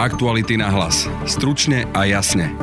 Aktuality 0.00 0.56
na 0.56 0.72
hlas. 0.72 1.04
Stručne 1.28 1.84
a 1.92 2.08
jasne. 2.08 2.56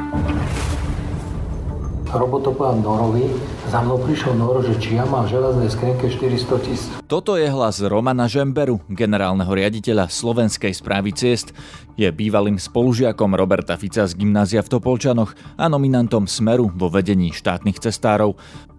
Robo 2.10 2.42
to 2.42 2.50
povedal 2.50 2.82
Norovi, 2.82 3.30
za 3.69 3.78
mnou 3.85 4.01
prišiel 4.01 4.33
Noro, 4.33 4.66
že 4.66 4.74
či 4.82 4.98
ja 4.98 5.06
mám 5.06 5.30
v 5.30 5.37
železnej 5.37 5.69
skrenke 5.69 6.10
400 6.10 6.66
tisíc. 6.66 6.89
Toto 7.05 7.37
je 7.37 7.46
hlas 7.46 7.78
Romana 7.85 8.26
Žemberu, 8.26 8.82
generálneho 8.89 9.54
riaditeľa 9.54 10.10
Slovenskej 10.10 10.73
správy 10.73 11.14
ciest. 11.14 11.54
Je 11.94 12.10
bývalým 12.10 12.58
spolužiakom 12.58 13.30
Roberta 13.38 13.78
Fica 13.78 14.10
z 14.10 14.18
gymnázia 14.18 14.66
v 14.66 14.74
Topolčanoch 14.74 15.38
a 15.62 15.70
nominantom 15.70 16.26
Smeru 16.26 16.74
vo 16.74 16.90
vedení 16.90 17.38
štátnych 17.38 17.78
cestárov. 17.78 18.34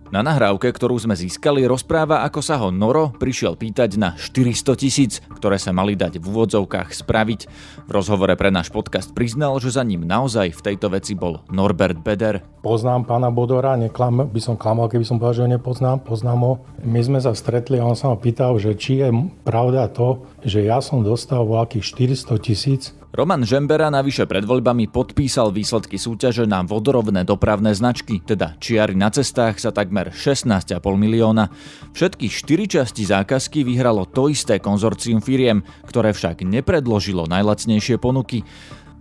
Na 0.08 0.24
nahrávke, 0.24 0.72
ktorú 0.72 0.96
sme 0.96 1.12
získali, 1.12 1.68
rozpráva, 1.68 2.24
ako 2.24 2.40
sa 2.40 2.56
ho 2.64 2.72
Noro 2.72 3.12
prišiel 3.12 3.60
pýtať 3.60 4.00
na 4.00 4.16
400 4.16 4.80
tisíc, 4.80 5.20
ktoré 5.36 5.60
sa 5.60 5.76
mali 5.76 6.00
dať 6.00 6.16
v 6.16 6.24
úvodzovkách 6.24 6.96
spraviť. 6.96 7.40
V 7.84 7.90
rozhovore 7.92 8.32
pre 8.32 8.48
náš 8.48 8.72
podcast 8.72 9.12
priznal, 9.12 9.60
že 9.60 9.76
za 9.76 9.84
ním 9.84 10.08
naozaj 10.08 10.56
v 10.56 10.64
tejto 10.64 10.96
veci 10.96 11.12
bol 11.12 11.44
Norbert 11.52 12.00
Beder. 12.00 12.40
Poznám 12.64 13.04
pána 13.04 13.28
Bodora, 13.28 13.76
neklam, 13.76 14.32
by 14.32 14.40
som 14.40 14.56
klamal, 14.56 14.88
keby 14.88 15.04
som 15.04 15.20
povedal, 15.20 15.36
že 15.36 15.44
ho 15.44 15.54
nepoznám, 15.60 16.00
poznám 16.00 16.40
ho. 16.40 16.52
My 16.88 17.04
sme 17.04 17.20
sa 17.20 17.36
stretli 17.36 17.76
a 17.76 17.84
on 17.84 17.92
sa 17.92 18.08
ma 18.08 18.16
pýtal, 18.16 18.56
že 18.56 18.80
či 18.80 19.04
je 19.04 19.12
pravda 19.44 19.92
to, 19.92 20.24
že 20.40 20.64
ja 20.64 20.80
som 20.80 21.04
dostal 21.04 21.44
voľakých 21.44 21.84
400 21.84 22.32
tisíc 22.40 22.96
Roman 23.18 23.42
Žembera 23.42 23.90
navyše 23.90 24.30
pred 24.30 24.46
voľbami 24.46 24.94
podpísal 24.94 25.50
výsledky 25.50 25.98
súťaže 25.98 26.46
na 26.46 26.62
vodorovné 26.62 27.26
dopravné 27.26 27.74
značky, 27.74 28.22
teda 28.22 28.54
čiary 28.62 28.94
na 28.94 29.10
cestách 29.10 29.58
sa 29.58 29.74
takmer 29.74 30.14
16,5 30.14 30.78
milióna. 30.78 31.50
Všetky 31.98 32.30
štyri 32.30 32.70
časti 32.70 33.02
zákazky 33.02 33.66
vyhralo 33.66 34.06
to 34.06 34.30
isté 34.30 34.62
konzorcium 34.62 35.18
firiem, 35.18 35.66
ktoré 35.90 36.14
však 36.14 36.46
nepredložilo 36.46 37.26
najlacnejšie 37.26 37.98
ponuky. 37.98 38.46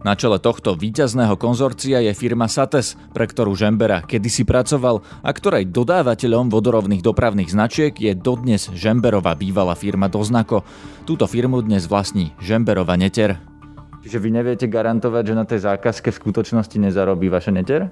Na 0.01 0.17
čele 0.17 0.41
tohto 0.41 0.73
víťazného 0.73 1.37
konzorcia 1.37 2.01
je 2.01 2.17
firma 2.17 2.49
Sates, 2.49 2.97
pre 3.13 3.29
ktorú 3.29 3.53
Žembera 3.53 4.01
kedysi 4.01 4.49
pracoval 4.49 5.05
a 5.21 5.29
ktorej 5.29 5.69
dodávateľom 5.69 6.49
vodorovných 6.49 7.05
dopravných 7.05 7.53
značiek 7.53 7.93
je 7.93 8.17
dodnes 8.17 8.65
Žemberová 8.73 9.37
bývalá 9.37 9.77
firma 9.77 10.09
Doznako. 10.09 10.65
Túto 11.05 11.29
firmu 11.29 11.61
dnes 11.61 11.85
vlastní 11.85 12.33
Žemberova 12.41 12.97
Neter. 12.97 13.56
Čiže 14.07 14.23
vy 14.23 14.39
neviete 14.39 14.71
garantovať, 14.71 15.23
že 15.27 15.35
na 15.35 15.43
tej 15.43 15.67
zákazke 15.67 16.15
v 16.15 16.19
skutočnosti 16.23 16.79
nezarobí 16.79 17.27
vaša 17.27 17.51
neter? 17.51 17.91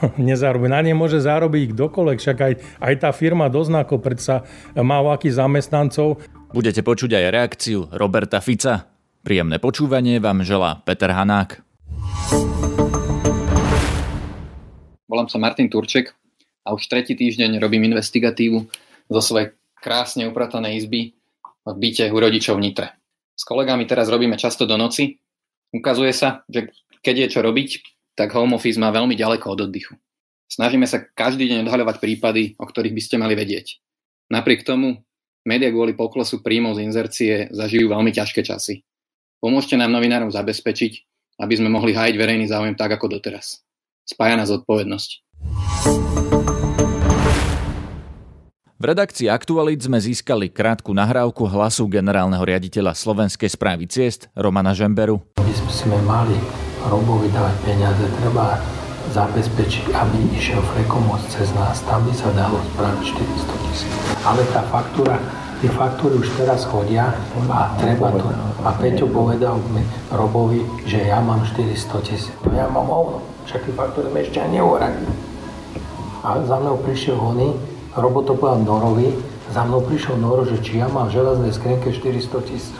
nezarobí. 0.16 0.64
Na 0.64 0.80
ne 0.80 0.96
môže 0.96 1.20
zarobiť 1.20 1.76
kdokoľvek, 1.76 2.18
však 2.24 2.38
aj, 2.40 2.52
aj 2.80 2.94
tá 3.04 3.12
firma 3.12 3.52
doznako 3.52 4.00
predsa 4.00 4.48
má 4.72 5.04
akých 5.04 5.36
zamestnancov. 5.36 6.24
Budete 6.56 6.80
počuť 6.80 7.20
aj 7.20 7.24
reakciu 7.36 7.92
Roberta 7.92 8.40
Fica. 8.40 8.88
Príjemné 9.20 9.60
počúvanie 9.60 10.24
vám 10.24 10.40
želá 10.40 10.80
Peter 10.88 11.12
Hanák. 11.12 11.60
Volám 15.04 15.28
sa 15.28 15.36
Martin 15.36 15.68
Turček 15.68 16.16
a 16.64 16.72
už 16.72 16.88
tretí 16.88 17.12
týždeň 17.12 17.60
robím 17.60 17.92
investigatívu 17.92 18.64
zo 19.12 19.20
svojej 19.20 19.52
krásne 19.84 20.24
upratanej 20.32 20.80
izby 20.80 21.12
v 21.68 21.76
byte 21.76 22.08
u 22.08 22.16
rodičov 22.16 22.56
v 22.56 22.72
Nitre. 22.72 22.99
S 23.40 23.48
kolegami 23.48 23.88
teraz 23.88 24.12
robíme 24.12 24.36
často 24.36 24.68
do 24.68 24.76
noci. 24.76 25.16
Ukazuje 25.72 26.12
sa, 26.12 26.44
že 26.44 26.76
keď 27.00 27.24
je 27.24 27.28
čo 27.32 27.40
robiť, 27.40 27.70
tak 28.12 28.36
home 28.36 28.60
office 28.60 28.76
má 28.76 28.92
veľmi 28.92 29.16
ďaleko 29.16 29.56
od 29.56 29.64
oddychu. 29.64 29.96
Snažíme 30.44 30.84
sa 30.84 31.00
každý 31.00 31.48
deň 31.48 31.64
odhaľovať 31.64 32.04
prípady, 32.04 32.52
o 32.60 32.68
ktorých 32.68 32.92
by 32.92 33.00
ste 33.00 33.16
mali 33.16 33.32
vedieť. 33.32 33.80
Napriek 34.28 34.60
tomu, 34.68 35.00
média 35.48 35.72
kvôli 35.72 35.96
poklesu 35.96 36.44
príjmov 36.44 36.76
z 36.76 36.84
inzercie 36.84 37.32
zažijú 37.48 37.88
veľmi 37.88 38.12
ťažké 38.12 38.44
časy. 38.44 38.84
Pomôžte 39.40 39.72
nám 39.80 39.88
novinárom 39.88 40.28
zabezpečiť, 40.28 40.92
aby 41.40 41.54
sme 41.56 41.72
mohli 41.72 41.96
hájiť 41.96 42.20
verejný 42.20 42.44
záujem 42.44 42.76
tak 42.76 42.92
ako 42.92 43.08
doteraz. 43.08 43.64
Spája 44.04 44.36
nás 44.36 44.52
zodpovednosť. 44.52 45.10
V 48.80 48.88
redakcii 48.88 49.28
Aktualit 49.28 49.84
sme 49.84 50.00
získali 50.00 50.48
krátku 50.48 50.96
nahrávku 50.96 51.44
hlasu 51.44 51.84
generálneho 51.84 52.40
riaditeľa 52.40 52.96
Slovenskej 52.96 53.52
správy 53.52 53.84
ciest 53.84 54.32
Romana 54.32 54.72
Žemberu. 54.72 55.20
My 55.36 55.52
sme 55.68 56.00
mali 56.08 56.32
Robovi 56.88 57.28
dávať 57.28 57.60
peniaze, 57.60 58.00
treba 58.24 58.56
zabezpečiť, 59.12 59.92
aby 59.92 60.32
išiel 60.32 60.64
frekomost 60.64 61.28
cez 61.28 61.52
nás. 61.52 61.84
Tam 61.84 62.08
by 62.08 62.12
sa 62.16 62.32
dalo 62.32 62.56
spraviť 62.72 63.04
400 63.04 63.64
tisíc. 63.68 63.92
Ale 64.24 64.48
tá 64.48 64.64
faktúra, 64.72 65.20
tie 65.60 65.68
faktúry 65.76 66.16
už 66.16 66.32
teraz 66.40 66.64
chodia 66.64 67.12
a 67.52 67.76
treba 67.76 68.16
to. 68.16 68.32
A 68.64 68.72
Peťo 68.80 69.12
povedal 69.12 69.60
mi 69.76 69.84
Robovi, 70.08 70.64
že 70.88 71.04
ja 71.04 71.20
mám 71.20 71.44
400 71.44 72.00
tisíc. 72.00 72.32
Ja 72.56 72.64
mám 72.72 72.88
ovno, 72.88 73.20
však 73.44 73.60
tie 73.60 73.76
faktúry 73.76 74.08
mi 74.08 74.24
ešte 74.24 74.40
ani 74.40 74.56
neuradili. 74.56 75.12
A 76.24 76.40
za 76.48 76.56
mnou 76.56 76.80
prišiel 76.80 77.20
oný, 77.20 77.69
Robo 78.00 78.24
to 78.24 78.32
povedal 78.32 78.64
Norovi, 78.64 79.12
za 79.52 79.60
mnou 79.60 79.84
prišiel 79.84 80.16
Noro, 80.16 80.48
že 80.48 80.56
či 80.64 80.80
ja 80.80 80.88
mám 80.88 81.12
v 81.12 81.20
železnej 81.20 81.52
skrenke 81.52 81.92
400 81.92 82.48
tisíc. 82.48 82.72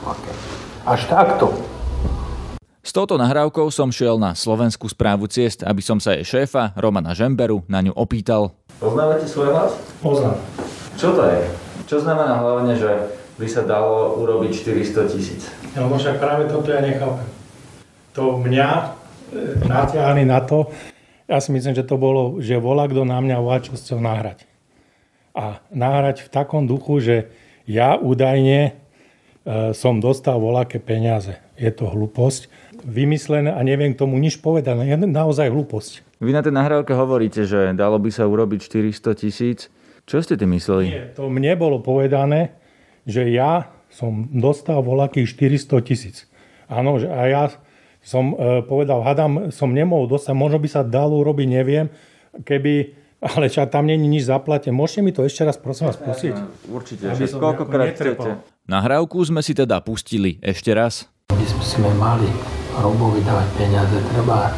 Až 0.88 1.00
takto. 1.12 1.52
S 2.80 2.96
touto 2.96 3.20
nahrávkou 3.20 3.68
som 3.68 3.92
šiel 3.92 4.16
na 4.16 4.32
slovenskú 4.32 4.88
správu 4.88 5.28
ciest, 5.28 5.60
aby 5.60 5.84
som 5.84 6.00
sa 6.00 6.16
jej 6.16 6.24
šéfa, 6.24 6.72
Romana 6.80 7.12
Žemberu, 7.12 7.68
na 7.68 7.84
ňu 7.84 7.92
opýtal. 7.92 8.56
Poznávate 8.80 9.28
svoj 9.28 9.52
hlas? 9.52 9.76
Poznám. 10.00 10.40
Čo 10.96 11.12
to 11.12 11.28
je? 11.28 11.40
Čo 11.84 11.96
znamená 12.00 12.40
hlavne, 12.40 12.72
že 12.80 13.12
by 13.36 13.44
sa 13.44 13.68
dalo 13.68 14.16
urobiť 14.24 14.56
400 14.56 15.12
tisíc? 15.12 15.52
No 15.76 15.92
však 15.92 16.16
práve 16.16 16.48
toto 16.48 16.72
ja 16.72 16.80
nechápem. 16.80 17.28
To 18.16 18.40
mňa 18.40 18.68
e, 18.72 18.84
natiahli 19.68 20.24
na 20.24 20.40
to, 20.40 20.72
ja 21.28 21.38
si 21.38 21.52
myslím, 21.52 21.76
že 21.76 21.86
to 21.86 21.94
bolo, 22.00 22.40
že 22.40 22.56
volá 22.58 22.88
kto 22.88 23.04
na 23.04 23.20
mňa 23.20 23.36
volá, 23.38 23.62
čo 23.62 23.76
chcel 23.76 24.02
nahrať 24.02 24.49
a 25.34 25.62
nahrať 25.70 26.26
v 26.26 26.32
takom 26.32 26.66
duchu, 26.66 27.00
že 27.00 27.16
ja 27.68 27.94
údajne 27.94 28.58
e, 28.66 28.70
som 29.76 30.02
dostal 30.02 30.42
voľaké 30.42 30.82
peniaze. 30.82 31.38
Je 31.54 31.70
to 31.70 31.86
hlúposť. 31.86 32.50
Vymyslené 32.80 33.52
a 33.52 33.60
neviem 33.62 33.92
k 33.94 34.00
tomu 34.00 34.16
nič 34.18 34.40
povedať. 34.40 34.74
Je 34.74 34.96
naozaj 34.96 35.52
hlúposť. 35.52 36.20
Vy 36.20 36.36
na 36.36 36.44
tej 36.44 36.52
nahrávke 36.52 36.92
hovoríte, 36.92 37.48
že 37.48 37.72
dalo 37.76 37.96
by 37.96 38.10
sa 38.12 38.28
urobiť 38.28 38.60
400 38.66 39.20
tisíc. 39.20 39.72
Čo 40.04 40.20
ste 40.20 40.34
tým 40.36 40.52
mysleli? 40.58 40.90
Nie, 40.90 41.06
to 41.14 41.30
mne 41.30 41.54
bolo 41.54 41.78
povedané, 41.78 42.56
že 43.06 43.30
ja 43.30 43.70
som 43.92 44.28
dostal 44.32 44.82
voľakých 44.82 45.28
400 45.28 45.86
tisíc. 45.86 46.16
Áno, 46.70 46.98
a 46.98 47.22
ja 47.26 47.42
som 48.00 48.32
e, 48.32 48.64
povedal, 48.64 49.04
hadam, 49.04 49.52
som 49.52 49.70
nemohol 49.70 50.08
dostať, 50.08 50.34
možno 50.34 50.58
by 50.62 50.68
sa 50.70 50.82
dalo 50.86 51.20
urobiť, 51.20 51.46
neviem, 51.50 51.86
keby 52.46 52.99
ale 53.20 53.52
čo, 53.52 53.60
tam 53.68 53.86
není 53.86 54.08
nič 54.08 54.24
zaplate. 54.24 54.72
Môžete 54.72 55.00
mi 55.04 55.12
to 55.12 55.28
ešte 55.28 55.44
raz 55.44 55.60
prosím 55.60 55.92
vás 55.92 56.00
pustiť? 56.00 56.34
Určite, 56.72 57.12
že 57.12 57.28
koľkokrát 57.36 57.92
chcete. 57.92 58.40
Nahrávku 58.64 59.20
sme 59.20 59.44
si 59.44 59.52
teda 59.52 59.84
pustili 59.84 60.40
ešte 60.40 60.72
raz. 60.72 61.06
My 61.36 61.44
sme 61.60 61.90
mali 62.00 62.26
Robovi 62.80 63.20
dávať 63.22 63.48
peniaze, 63.60 63.96
treba 64.14 64.50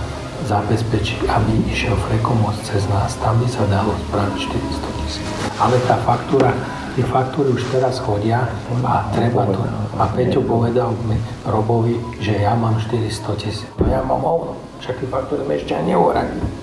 zabezpečiť, 0.46 1.26
aby 1.26 1.52
išiel 1.70 1.94
frekomost 2.06 2.62
cez 2.66 2.82
nás. 2.90 3.14
Tam 3.22 3.38
by 3.38 3.46
sa 3.50 3.62
dalo 3.70 3.94
spraviť 4.10 4.38
400 4.38 4.98
tisíc. 5.02 5.26
Ale 5.58 5.78
tá 5.86 5.96
faktúra, 6.02 6.50
tie 6.98 7.04
faktúry 7.06 7.54
už 7.54 7.62
teraz 7.70 8.02
chodia 8.02 8.50
a 8.82 9.06
treba 9.14 9.46
to. 9.46 9.62
A 9.98 10.04
Peťo 10.10 10.42
povedal 10.42 10.94
mi 11.06 11.18
Robovi, 11.46 11.98
že 12.18 12.42
ja 12.42 12.58
mám 12.58 12.78
400 12.78 13.42
tisíc. 13.42 13.66
No 13.78 13.86
ja 13.86 14.02
mám 14.02 14.22
ovno, 14.22 14.58
však 14.82 14.98
tie 15.02 15.08
faktúry 15.08 15.42
mi 15.46 15.54
ešte 15.58 15.78
ani 15.78 15.94
neuradili. 15.94 16.61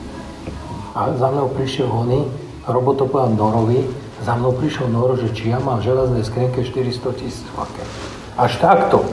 A 0.98 1.14
za 1.14 1.30
mnou 1.30 1.54
prišiel 1.54 1.86
oný, 1.86 2.26
Robo 2.66 2.98
to 2.98 3.06
povedal 3.06 3.38
Norovi, 3.38 3.86
za 4.26 4.34
mnou 4.34 4.58
prišiel 4.58 4.90
Noro, 4.90 5.14
že 5.14 5.30
či 5.32 5.54
ja 5.54 5.62
mám 5.62 5.80
v 5.80 5.90
železnej 5.94 6.24
skrenke 6.26 6.66
400 6.66 7.20
tisíc. 7.22 7.46
Až 8.34 8.58
takto. 8.58 9.06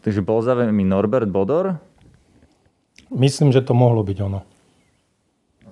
Takže 0.00 0.20
bol 0.20 0.40
za 0.44 0.52
vami 0.56 0.84
Norbert 0.84 1.28
Bodor? 1.28 1.80
Myslím, 3.08 3.50
že 3.50 3.64
to 3.64 3.72
mohlo 3.72 4.04
byť 4.04 4.18
ono. 4.20 4.40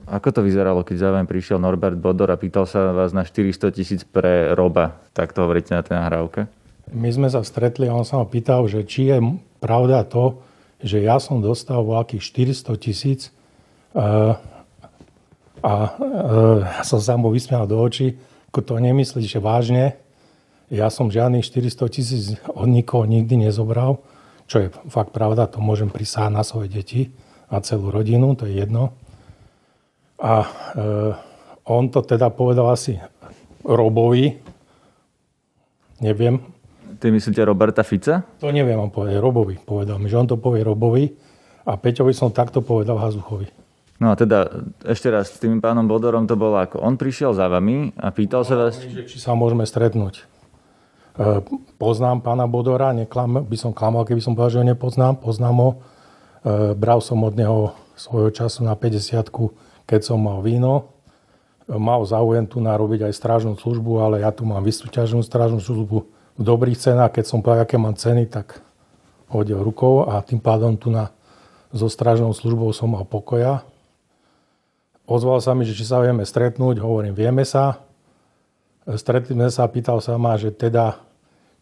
Ako 0.09 0.33
to 0.33 0.41
vyzeralo, 0.41 0.81
keď 0.89 0.97
za 0.97 1.09
vami 1.13 1.29
prišiel 1.29 1.61
Norbert 1.61 2.01
Bodor 2.01 2.33
a 2.33 2.41
pýtal 2.41 2.65
sa 2.65 2.97
vás 2.97 3.13
na 3.13 3.29
400 3.29 3.77
tisíc 3.77 4.01
pre 4.09 4.57
Roba? 4.57 4.97
Tak 5.13 5.37
to 5.37 5.45
hovoríte 5.45 5.77
na 5.77 5.85
tej 5.85 6.01
nahrávke? 6.01 6.49
My 6.97 7.13
sme 7.13 7.29
sa 7.29 7.45
stretli 7.45 7.85
a 7.89 7.93
on 7.93 8.09
sa 8.09 8.17
ma 8.17 8.25
pýtal, 8.25 8.65
že 8.65 8.89
či 8.89 9.13
je 9.13 9.21
pravda 9.61 10.09
to, 10.09 10.41
že 10.81 11.05
ja 11.05 11.21
som 11.21 11.45
dostal 11.45 11.85
voľakých 11.85 12.25
400 12.57 12.73
tisíc 12.81 13.21
uh, 13.93 14.41
a 15.63 15.75
e, 15.85 16.85
som 16.87 17.01
sa 17.03 17.15
mu 17.15 17.31
vysmial 17.31 17.67
do 17.67 17.79
očí, 17.79 18.19
ako 18.53 18.61
to 18.65 18.75
nemyslí, 18.81 19.25
že 19.25 19.43
vážne. 19.43 19.99
Ja 20.69 20.93
som 20.93 21.09
žiadnych 21.09 21.45
400 21.45 21.95
tisíc 21.95 22.25
od 22.49 22.69
nikoho 22.69 23.09
nikdy 23.09 23.49
nezobral, 23.49 24.05
čo 24.49 24.65
je 24.65 24.69
fakt 24.93 25.13
pravda, 25.17 25.49
to 25.49 25.61
môžem 25.61 25.89
prisáhať 25.89 26.33
na 26.33 26.45
svoje 26.45 26.69
deti, 26.69 27.13
na 27.49 27.61
celú 27.65 27.89
rodinu, 27.89 28.37
to 28.37 28.45
je 28.45 28.61
jedno. 28.61 28.93
A 30.21 30.45
e, 30.45 30.49
on 31.69 31.89
to 31.93 32.05
teda 32.05 32.29
povedal 32.33 32.73
asi 32.73 33.01
Robovi, 33.65 34.41
neviem, 36.01 36.41
Ty 36.99 37.15
myslíte 37.15 37.47
Roberta 37.47 37.87
Fica? 37.87 38.27
To 38.43 38.51
neviem 38.51 38.75
vám 38.75 38.91
povedať. 38.91 39.23
Robovi 39.23 39.55
povedal 39.55 40.03
mi, 40.03 40.11
že 40.11 40.19
on 40.19 40.27
to 40.27 40.35
povie 40.35 40.67
Robovi 40.67 41.07
a 41.63 41.79
Peťovi 41.79 42.11
som 42.11 42.35
takto 42.35 42.59
povedal 42.59 42.99
Hazuchovi. 42.99 43.58
No 43.99 44.15
a 44.15 44.15
teda 44.15 44.47
ešte 44.87 45.11
raz, 45.11 45.35
s 45.35 45.43
tým 45.43 45.59
pánom 45.59 45.83
Bodorom 45.83 46.23
to 46.31 46.39
bolo 46.39 46.55
ako, 46.55 46.79
on 46.79 46.95
prišiel 46.95 47.35
za 47.35 47.51
vami 47.51 47.91
a 47.99 48.15
pýtal 48.15 48.47
sa 48.47 48.55
vás... 48.55 48.79
Že 48.79 49.11
či 49.11 49.19
sa 49.19 49.35
môžeme 49.35 49.67
stretnúť. 49.67 50.23
E, 51.19 51.43
poznám 51.83 52.23
pána 52.23 52.47
Bodora, 52.47 52.95
neklam, 52.95 53.43
by 53.43 53.57
som 53.59 53.75
klamal, 53.75 54.07
keby 54.07 54.23
som 54.23 54.39
povedal, 54.39 54.55
že 54.55 54.61
ho 54.63 54.71
nepoznám. 54.71 55.19
Poznám 55.19 55.57
ho. 55.59 55.71
E, 55.75 55.77
bral 56.79 57.03
som 57.03 57.19
od 57.27 57.35
neho 57.35 57.75
svojho 57.99 58.31
času 58.31 58.63
na 58.63 58.79
50 58.79 59.27
keď 59.83 60.01
som 60.07 60.23
mal 60.23 60.47
víno. 60.47 60.95
E, 61.67 61.75
mal 61.75 61.99
záujem 62.07 62.47
tu 62.47 62.63
narobiť 62.63 63.11
aj 63.11 63.19
strážnu 63.19 63.59
službu, 63.59 63.99
ale 63.99 64.23
ja 64.23 64.31
tu 64.31 64.47
mám 64.47 64.63
vysúťaženú 64.63 65.27
strážnu 65.27 65.59
službu 65.59 66.07
v 66.39 66.43
dobrých 66.47 66.79
cenách. 66.79 67.19
Keď 67.19 67.25
som 67.27 67.43
povedal, 67.43 67.67
aké 67.67 67.75
mám 67.83 67.99
ceny, 67.99 68.31
tak 68.31 68.63
hodil 69.27 69.59
rukou 69.59 70.07
a 70.07 70.23
tým 70.23 70.39
pádom 70.39 70.79
tu 70.79 70.87
na, 70.87 71.11
so 71.75 71.91
strážnou 71.91 72.31
službou 72.31 72.71
som 72.71 72.95
mal 72.95 73.03
pokoja. 73.03 73.67
Ozval 75.09 75.41
sa 75.41 75.57
mi, 75.57 75.65
že 75.65 75.73
či 75.73 75.89
sa 75.89 76.05
vieme 76.05 76.21
stretnúť, 76.21 76.85
hovorím, 76.85 77.17
vieme 77.17 77.41
sa. 77.49 77.81
Stretli 78.85 79.33
sme 79.33 79.49
sa, 79.49 79.65
pýtal 79.65 80.05
sa 80.05 80.21
ma, 80.21 80.37
že 80.37 80.53
teda, 80.53 81.01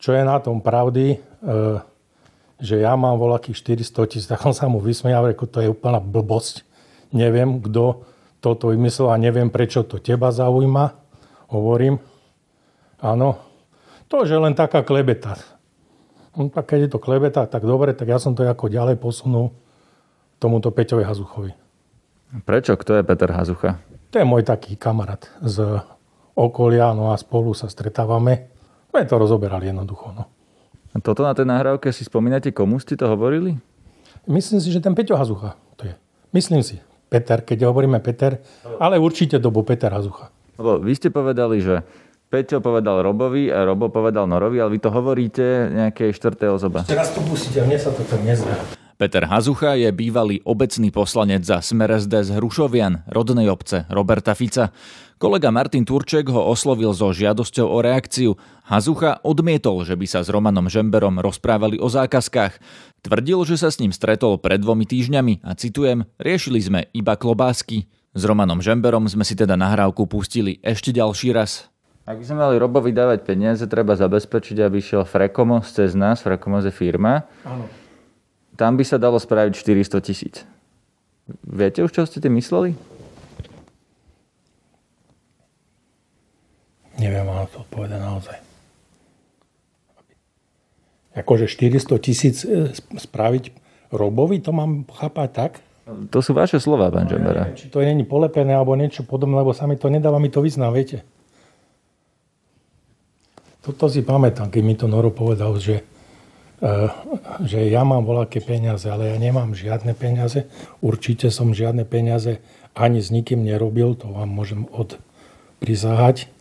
čo 0.02 0.10
je 0.10 0.26
na 0.26 0.42
tom 0.42 0.58
pravdy, 0.58 1.14
e, 1.14 1.18
že 2.58 2.82
ja 2.82 2.98
mám 2.98 3.14
voľakých 3.14 3.86
400 3.86 4.10
tisíc, 4.10 4.26
tak 4.26 4.42
on 4.42 4.50
sa 4.50 4.66
mu 4.66 4.82
vysmial, 4.82 5.30
reku, 5.30 5.46
to 5.46 5.62
je 5.62 5.70
úplná 5.70 6.02
blbosť. 6.02 6.66
Neviem, 7.14 7.62
kto 7.62 8.02
toto 8.42 8.74
vymyslel 8.74 9.14
a 9.14 9.22
neviem, 9.22 9.46
prečo 9.46 9.86
to 9.86 10.02
teba 10.02 10.34
zaujíma. 10.34 10.98
Hovorím, 11.46 12.02
áno, 12.98 13.38
to 14.10 14.26
je 14.26 14.34
len 14.34 14.58
taká 14.58 14.82
klebeta. 14.82 15.38
No, 16.34 16.50
tak 16.50 16.74
keď 16.74 16.78
je 16.86 16.90
to 16.90 16.98
klebeta, 16.98 17.46
tak 17.46 17.62
dobre, 17.62 17.94
tak 17.94 18.10
ja 18.10 18.18
som 18.18 18.34
to 18.34 18.42
ako 18.42 18.66
ďalej 18.66 18.98
posunul 18.98 19.54
tomuto 20.42 20.74
Peťovi 20.74 21.06
Hazuchovi. 21.06 21.65
Prečo? 22.44 22.74
Kto 22.74 22.98
je 22.98 23.02
Peter 23.06 23.30
Hazucha? 23.30 23.78
To 24.10 24.16
je 24.18 24.26
môj 24.26 24.46
taký 24.46 24.78
kamarát 24.78 25.26
z 25.42 25.82
okolia, 26.36 26.92
no 26.92 27.10
a 27.10 27.16
spolu 27.18 27.54
sa 27.54 27.70
stretávame. 27.70 28.50
Sme 28.90 29.04
to 29.04 29.16
rozoberali 29.20 29.68
jednoducho. 29.68 30.12
No. 30.16 30.24
A 30.92 30.96
toto 31.04 31.20
na 31.20 31.36
tej 31.36 31.44
nahrávke 31.44 31.92
si 31.92 32.08
spomínate, 32.08 32.52
komu 32.56 32.80
ste 32.80 32.96
to 32.96 33.04
hovorili? 33.08 33.60
Myslím 34.24 34.58
si, 34.58 34.72
že 34.72 34.80
ten 34.80 34.96
Peťo 34.96 35.14
Hazucha 35.14 35.54
to 35.76 35.86
je. 35.86 35.94
Myslím 36.32 36.64
si. 36.64 36.80
Peter, 37.06 37.44
keď 37.44 37.70
hovoríme 37.70 38.02
Peter, 38.02 38.42
ale 38.82 38.98
určite 38.98 39.38
bol 39.38 39.62
Peter 39.62 39.92
Hazucha. 39.92 40.34
Lebo 40.58 40.82
vy 40.82 40.92
ste 40.96 41.12
povedali, 41.12 41.62
že 41.62 41.86
Peťo 42.26 42.58
povedal 42.58 43.06
Robovi 43.06 43.54
a 43.54 43.62
Robo 43.62 43.86
povedal 43.86 44.26
Norovi, 44.26 44.58
ale 44.58 44.74
vy 44.74 44.80
to 44.82 44.90
hovoríte 44.90 45.70
nejakej 45.70 46.10
štvrtej 46.10 46.48
osobe. 46.50 46.82
Teraz 46.88 47.14
to 47.14 47.22
pustíte, 47.22 47.62
mne 47.62 47.78
sa 47.78 47.94
to 47.94 48.02
tam 48.02 48.26
nezdá. 48.26 48.56
Peter 48.96 49.28
Hazucha 49.28 49.76
je 49.76 49.92
bývalý 49.92 50.40
obecný 50.40 50.88
poslanec 50.88 51.44
za 51.44 51.60
Smer 51.60 52.00
SD 52.00 52.32
z 52.32 52.40
Hrušovian, 52.40 53.04
rodnej 53.12 53.44
obce 53.52 53.84
Roberta 53.92 54.32
Fica. 54.32 54.72
Kolega 55.20 55.52
Martin 55.52 55.84
Turček 55.84 56.32
ho 56.32 56.40
oslovil 56.48 56.96
so 56.96 57.12
žiadosťou 57.12 57.68
o 57.68 57.84
reakciu. 57.84 58.40
Hazucha 58.64 59.20
odmietol, 59.20 59.84
že 59.84 60.00
by 60.00 60.06
sa 60.08 60.24
s 60.24 60.32
Romanom 60.32 60.72
Žemberom 60.72 61.20
rozprávali 61.20 61.76
o 61.76 61.92
zákazkách. 61.92 62.56
Tvrdil, 63.04 63.44
že 63.44 63.60
sa 63.60 63.68
s 63.68 63.76
ním 63.84 63.92
stretol 63.92 64.40
pred 64.40 64.64
dvomi 64.64 64.88
týždňami 64.88 65.44
a 65.44 65.52
citujem, 65.52 66.08
riešili 66.16 66.64
sme 66.64 66.80
iba 66.96 67.20
klobásky. 67.20 67.92
S 68.16 68.24
Romanom 68.24 68.64
Žemberom 68.64 69.12
sme 69.12 69.28
si 69.28 69.36
teda 69.36 69.60
nahrávku 69.60 70.08
pustili 70.08 70.56
ešte 70.64 70.88
ďalší 70.88 71.36
raz. 71.36 71.68
Ak 72.08 72.16
by 72.16 72.24
sme 72.24 72.48
mali 72.48 72.56
Robovi 72.56 72.96
dávať 72.96 73.28
peniaze, 73.28 73.68
treba 73.68 73.92
zabezpečiť, 73.92 74.56
aby 74.64 74.80
šiel 74.80 75.04
Frekomos 75.04 75.68
cez 75.76 75.92
nás. 75.92 76.24
Frekomos 76.24 76.64
je 76.64 76.72
firma. 76.72 77.28
Áno. 77.44 77.85
Tam 78.56 78.74
by 78.74 78.84
sa 78.88 78.96
dalo 78.96 79.20
spraviť 79.20 79.52
400 79.52 80.00
tisíc. 80.00 80.48
Viete 81.44 81.84
už, 81.84 81.92
čo 81.92 82.08
ste 82.08 82.24
tým 82.24 82.40
mysleli? 82.40 82.72
Neviem 86.96 87.28
vám 87.28 87.44
to 87.52 87.60
povedať 87.68 88.00
naozaj. 88.00 88.36
Akože 91.16 91.48
400 91.48 91.96
tisíc 92.00 92.36
e, 92.44 92.72
spraviť 92.76 93.52
Robovi, 93.92 94.40
to 94.40 94.52
mám 94.52 94.84
chápať 94.88 95.30
tak? 95.32 95.52
To 95.86 96.18
sú 96.18 96.34
vaše 96.34 96.58
slova, 96.58 96.90
pán 96.90 97.06
Žembera. 97.06 97.54
Či 97.54 97.70
to 97.70 97.78
není 97.78 98.02
polepené 98.02 98.58
alebo 98.58 98.74
niečo 98.74 99.06
podobné, 99.06 99.38
lebo 99.38 99.54
sa 99.54 99.70
mi 99.70 99.78
to 99.78 99.86
nedáva, 99.86 100.18
mi 100.18 100.26
to 100.26 100.42
vyznám, 100.42 100.74
viete. 100.74 101.06
Toto 103.62 103.86
si 103.86 104.02
pamätám, 104.02 104.50
keď 104.50 104.62
mi 104.66 104.74
to 104.74 104.90
Noro 104.90 105.14
povedal, 105.14 105.54
že, 105.62 105.86
že 107.44 107.58
ja 107.68 107.82
mám 107.84 108.08
voľaké 108.08 108.40
peniaze, 108.40 108.88
ale 108.88 109.12
ja 109.12 109.16
nemám 109.20 109.52
žiadne 109.52 109.92
peniaze. 109.92 110.48
Určite 110.80 111.28
som 111.28 111.52
žiadne 111.52 111.84
peniaze 111.84 112.40
ani 112.72 113.00
s 113.00 113.12
nikým 113.12 113.44
nerobil, 113.44 113.96
to 113.96 114.08
vám 114.08 114.32
môžem 114.32 114.64
odprizahať. 114.72 116.32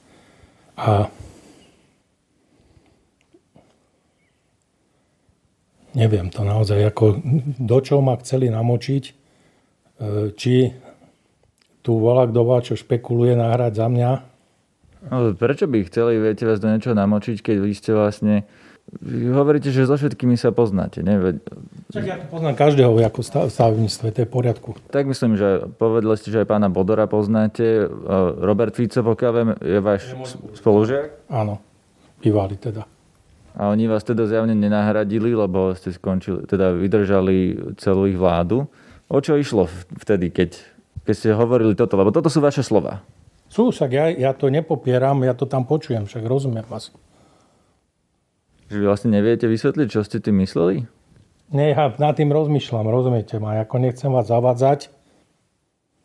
A 0.75 1.07
neviem 5.95 6.31
to 6.31 6.43
naozaj, 6.43 6.79
ako 6.91 7.19
do 7.59 7.77
čoho 7.79 8.03
ma 8.03 8.19
chceli 8.19 8.51
namočiť, 8.51 9.03
e, 9.07 9.13
či 10.35 10.75
tu 11.79 11.91
volá 11.99 12.27
kto 12.27 12.41
čo 12.63 12.73
špekuluje 12.75 13.35
nahrať 13.39 13.73
za 13.79 13.87
mňa, 13.87 14.11
No, 15.05 15.37
prečo 15.37 15.69
by 15.69 15.85
chceli, 15.85 16.17
viete, 16.17 16.49
vás 16.49 16.57
do 16.57 16.65
niečoho 16.65 16.97
namočiť, 16.97 17.37
keď 17.45 17.55
vy 17.61 17.71
ste 17.77 17.93
vlastne... 17.93 18.35
Vy 18.85 19.33
hovoríte, 19.33 19.73
že 19.73 19.89
so 19.89 19.97
všetkými 19.97 20.37
sa 20.37 20.53
poznáte, 20.53 21.01
ne? 21.01 21.41
Čak 21.89 22.03
ja 22.05 22.15
poznám 22.29 22.53
každého 22.53 22.93
ako 23.01 23.21
stavebníctve, 23.49 24.07
to 24.13 24.17
je 24.23 24.27
v 24.29 24.31
poriadku. 24.31 24.77
Tak 24.93 25.09
myslím, 25.09 25.35
že 25.35 25.65
povedali 25.81 26.15
ste, 26.21 26.29
že 26.29 26.45
aj 26.45 26.47
pána 26.47 26.69
Bodora 26.69 27.09
poznáte. 27.09 27.89
Robert 28.39 28.77
Fico, 28.77 29.01
pokiaľ 29.01 29.31
viem, 29.33 29.49
je 29.57 29.79
váš 29.81 30.13
spolužiak? 30.61 31.27
Áno, 31.33 31.59
bývalý 32.21 32.61
teda. 32.61 32.85
A 33.57 33.73
oni 33.73 33.89
vás 33.89 34.05
teda 34.05 34.29
zjavne 34.29 34.53
nenahradili, 34.53 35.33
lebo 35.33 35.73
ste 35.73 35.89
skončili, 35.89 36.45
teda 36.45 36.75
vydržali 36.75 37.57
celú 37.81 38.05
ich 38.05 38.19
vládu. 38.19 38.69
O 39.09 39.17
čo 39.17 39.33
išlo 39.39 39.65
vtedy, 40.01 40.29
keď, 40.29 40.61
keď 41.09 41.13
ste 41.13 41.29
hovorili 41.33 41.73
toto? 41.73 41.97
Lebo 41.97 42.13
toto 42.13 42.29
sú 42.29 42.37
vaše 42.37 42.61
slova. 42.61 43.01
Sú, 43.49 43.71
však 43.71 43.89
ja, 43.89 44.05
ja 44.11 44.31
to 44.35 44.51
nepopieram, 44.51 45.23
ja 45.23 45.31
to 45.31 45.47
tam 45.47 45.63
počujem, 45.63 46.03
však 46.03 46.21
rozumiem 46.27 46.67
vás. 46.67 46.91
Že 48.69 48.75
vy 48.81 48.85
vlastne 48.85 49.09
neviete 49.13 49.45
vysvetliť, 49.45 49.87
čo 49.89 50.01
ste 50.01 50.17
tým 50.17 50.41
mysleli? 50.41 50.89
Nie, 51.53 51.77
ja 51.77 51.93
nad 52.01 52.17
tým 52.17 52.33
rozmýšľam, 52.33 52.89
rozumiete 52.89 53.37
ma, 53.37 53.61
ako 53.61 53.77
nechcem 53.77 54.09
vás 54.09 54.25
zavadzať. 54.25 54.89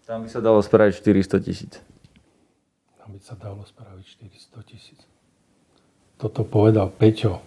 Tam 0.05 0.27
by 0.27 0.29
sa 0.29 0.45
dalo 0.45 0.61
spraviť 0.61 0.93
400 1.01 1.47
tisíc. 1.47 1.73
Tam 3.01 3.15
by 3.15 3.21
sa 3.23 3.39
dalo 3.39 3.65
spraviť 3.65 4.05
400 4.29 4.69
tisíc. 4.69 5.01
Toto 6.21 6.45
povedal 6.45 6.93
Peťo 6.93 7.41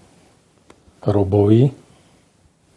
Robovi. 1.05 1.69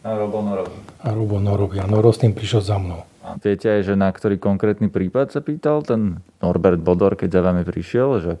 A 0.05 0.13
Robo 0.13 0.45
Norovi. 0.45 0.77
A 1.01 1.09
Robo 1.09 1.41
Norovi. 1.41 1.81
A 1.81 1.89
Noro 1.89 2.13
s 2.13 2.21
tým 2.21 2.37
prišiel 2.37 2.61
za 2.61 2.77
mnou. 2.77 3.01
Viete 3.41 3.67
aj, 3.67 3.91
že 3.91 3.93
na 3.97 4.07
ktorý 4.07 4.39
konkrétny 4.39 4.87
prípad 4.87 5.33
sa 5.33 5.43
pýtal 5.43 5.83
ten 5.83 6.21
Norbert 6.39 6.79
Bodor, 6.79 7.17
keď 7.19 7.39
za 7.39 7.41
vami 7.43 7.67
prišiel? 7.67 8.09
Že 8.23 8.33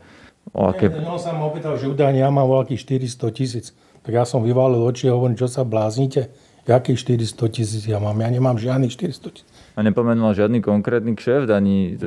o 0.53 0.61
aké... 0.69 0.87
Nie, 0.87 1.03
on 1.03 1.19
sa 1.19 1.35
ma 1.35 1.49
opýtal, 1.49 1.75
že 1.75 1.91
údajne 1.91 2.23
ja 2.23 2.29
mám 2.31 2.47
veľkých 2.47 2.79
400 3.09 3.35
tisíc. 3.35 3.65
Tak 4.07 4.15
ja 4.15 4.23
som 4.23 4.39
vyvalil 4.39 4.79
oči 4.87 5.11
a 5.11 5.19
hovorím, 5.19 5.35
čo 5.35 5.51
sa 5.51 5.67
bláznite? 5.67 6.31
Jakých 6.63 7.27
400 7.27 7.43
tisíc 7.51 7.83
ja 7.91 7.99
mám? 7.99 8.15
Ja 8.23 8.31
nemám 8.31 8.55
žiadnych 8.55 8.95
400 8.95 9.35
tisíc. 9.35 9.47
A 9.75 9.83
nepomenoval 9.83 10.31
žiadny 10.31 10.63
konkrétny 10.63 11.11
kšeft, 11.11 11.51
ani 11.51 11.99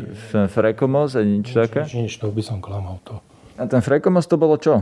Frekomos, 0.49 1.13
ani 1.21 1.45
nič, 1.45 1.53
také? 1.53 1.85
Nič, 1.85 1.93
nič, 1.93 2.13
to 2.17 2.33
by 2.33 2.41
som 2.41 2.65
klamal 2.65 3.05
to. 3.05 3.21
A 3.61 3.69
ten 3.69 3.85
Frekomos 3.85 4.25
to 4.25 4.41
bolo 4.41 4.57
čo? 4.57 4.81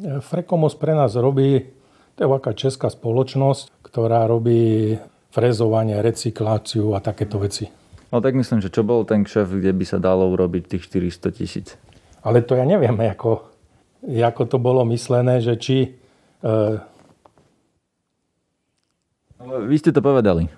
E, 0.00 0.24
Frekomos 0.24 0.72
pre 0.72 0.96
nás 0.96 1.12
robí, 1.20 1.68
to 2.16 2.24
je 2.24 2.28
taká 2.32 2.56
česká 2.56 2.88
spoločnosť, 2.88 3.84
ktorá 3.84 4.24
robí 4.24 4.96
frezovanie, 5.28 6.00
recykláciu 6.00 6.96
a 6.96 7.04
takéto 7.04 7.36
veci. 7.36 7.68
No 8.08 8.24
tak 8.24 8.32
myslím, 8.40 8.64
že 8.64 8.72
čo 8.72 8.88
bol 8.88 9.04
ten 9.04 9.20
kšef, 9.20 9.52
kde 9.52 9.76
by 9.76 9.84
sa 9.84 10.00
dalo 10.00 10.32
urobiť 10.32 10.64
tých 10.64 10.88
400 11.12 11.28
tisíc? 11.36 11.76
Ale 12.24 12.40
to 12.40 12.56
ja 12.56 12.64
neviem, 12.64 12.96
ako, 13.04 13.52
ako 14.00 14.42
to 14.48 14.56
bolo 14.56 14.88
myslené, 14.88 15.44
že 15.44 15.60
či... 15.60 16.07
E... 16.42 16.54
Ale 19.38 19.54
vy 19.66 19.76
ste 19.78 19.94
to 19.94 20.02
povedali. 20.02 20.50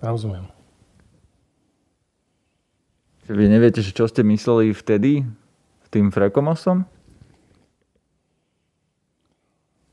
Rozumiem. 0.00 0.48
Vy 3.30 3.46
neviete, 3.46 3.84
čo 3.84 4.10
ste 4.10 4.26
mysleli 4.26 4.74
vtedy 4.74 5.22
s 5.84 5.88
tým 5.92 6.10
Frekomosom? 6.10 6.82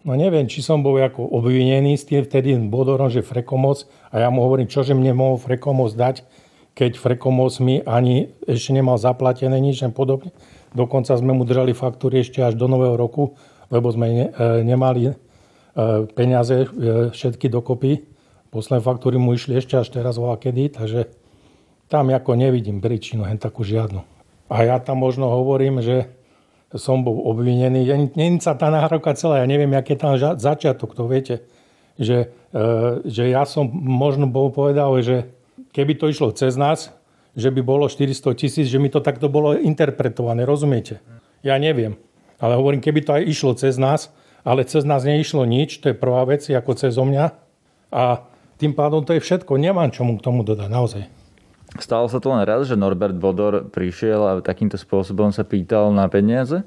No 0.08 0.16
neviem, 0.16 0.48
či 0.48 0.64
som 0.64 0.80
bol 0.80 0.96
ako 1.04 1.22
obvinený 1.36 2.00
s 2.00 2.08
tým 2.08 2.24
vtedy 2.24 2.56
bodorom, 2.72 3.12
že 3.12 3.22
Frekomos 3.22 3.92
a 4.08 4.24
ja 4.24 4.32
mu 4.32 4.40
hovorím, 4.40 4.72
čože 4.72 4.96
mne 4.96 5.12
mohol 5.12 5.36
Frekomos 5.36 6.00
dať, 6.00 6.24
keď 6.80 6.96
Frekomos 6.96 7.60
mi 7.60 7.84
ani 7.84 8.32
ešte 8.48 8.72
nemal 8.72 8.96
zaplatené 8.96 9.60
nič 9.60 9.84
podobne. 9.92 10.32
Dokonca 10.72 11.12
sme 11.20 11.36
mu 11.36 11.44
držali 11.44 11.76
faktúry 11.76 12.24
ešte 12.24 12.40
až 12.40 12.56
do 12.56 12.72
nového 12.72 12.96
roku 12.96 13.36
lebo 13.68 13.92
sme 13.92 14.08
ne, 14.10 14.26
nemali 14.64 15.16
peniaze 16.18 16.66
všetky 17.14 17.54
dokopy. 17.54 18.02
Posledné 18.50 18.82
faktúry 18.82 19.22
mu 19.22 19.38
išli 19.38 19.60
ešte 19.60 19.78
až 19.78 19.94
teraz 19.94 20.18
volá 20.18 20.40
kedy, 20.40 20.74
takže 20.74 21.12
tam 21.88 22.10
ako 22.12 22.36
nevidím 22.36 22.82
príčinu, 22.82 23.24
hen 23.24 23.38
takú 23.38 23.62
žiadnu. 23.62 24.04
A 24.48 24.56
ja 24.64 24.80
tam 24.80 25.04
možno 25.04 25.28
hovorím, 25.28 25.84
že 25.84 26.08
som 26.76 27.04
bol 27.04 27.24
obvinený. 27.32 28.12
Není 28.16 28.44
sa 28.44 28.56
tá 28.56 28.68
nahrávka 28.68 29.16
celá, 29.16 29.44
ja 29.44 29.48
neviem, 29.48 29.72
aký 29.72 29.96
je 29.96 30.00
tam 30.00 30.12
začiatok, 30.36 30.96
to 30.96 31.08
viete. 31.08 31.48
Že, 31.96 32.28
e, 32.28 32.64
že 33.08 33.24
ja 33.32 33.48
som 33.48 33.72
možno 33.72 34.28
bol 34.28 34.52
povedal, 34.52 34.92
že 35.00 35.32
keby 35.72 35.96
to 35.96 36.12
išlo 36.12 36.36
cez 36.36 36.60
nás, 36.60 36.92
že 37.38 37.50
by 37.50 37.62
bolo 37.64 37.88
400 37.88 38.36
tisíc, 38.36 38.68
že 38.68 38.82
mi 38.82 38.92
to 38.92 39.00
takto 39.00 39.32
bolo 39.32 39.56
interpretované, 39.56 40.44
rozumiete? 40.44 41.00
Ja 41.42 41.56
neviem. 41.56 41.96
Ale 42.38 42.54
hovorím, 42.58 42.82
keby 42.82 43.00
to 43.02 43.12
aj 43.18 43.24
išlo 43.26 43.52
cez 43.58 43.82
nás, 43.82 44.14
ale 44.46 44.64
cez 44.64 44.86
nás 44.86 45.04
neišlo 45.04 45.44
nič, 45.44 45.82
to 45.82 45.92
je 45.92 45.98
prvá 45.98 46.24
vec, 46.24 46.46
ako 46.46 46.72
cez 46.78 46.94
mňa. 46.94 47.34
A 47.92 48.24
tým 48.58 48.74
pádom 48.74 49.06
to 49.06 49.18
je 49.18 49.22
všetko. 49.22 49.58
Nemám 49.58 49.94
čomu 49.94 50.18
k 50.18 50.26
tomu 50.26 50.42
dodať, 50.46 50.70
naozaj. 50.70 51.04
Stalo 51.78 52.08
sa 52.08 52.24
to 52.24 52.32
len 52.32 52.48
raz, 52.48 52.66
že 52.66 52.80
Norbert 52.80 53.20
Bodor 53.20 53.68
prišiel 53.68 54.22
a 54.24 54.32
takýmto 54.40 54.80
spôsobom 54.80 55.36
sa 55.36 55.44
pýtal 55.44 55.92
na 55.92 56.08
peniaze? 56.08 56.64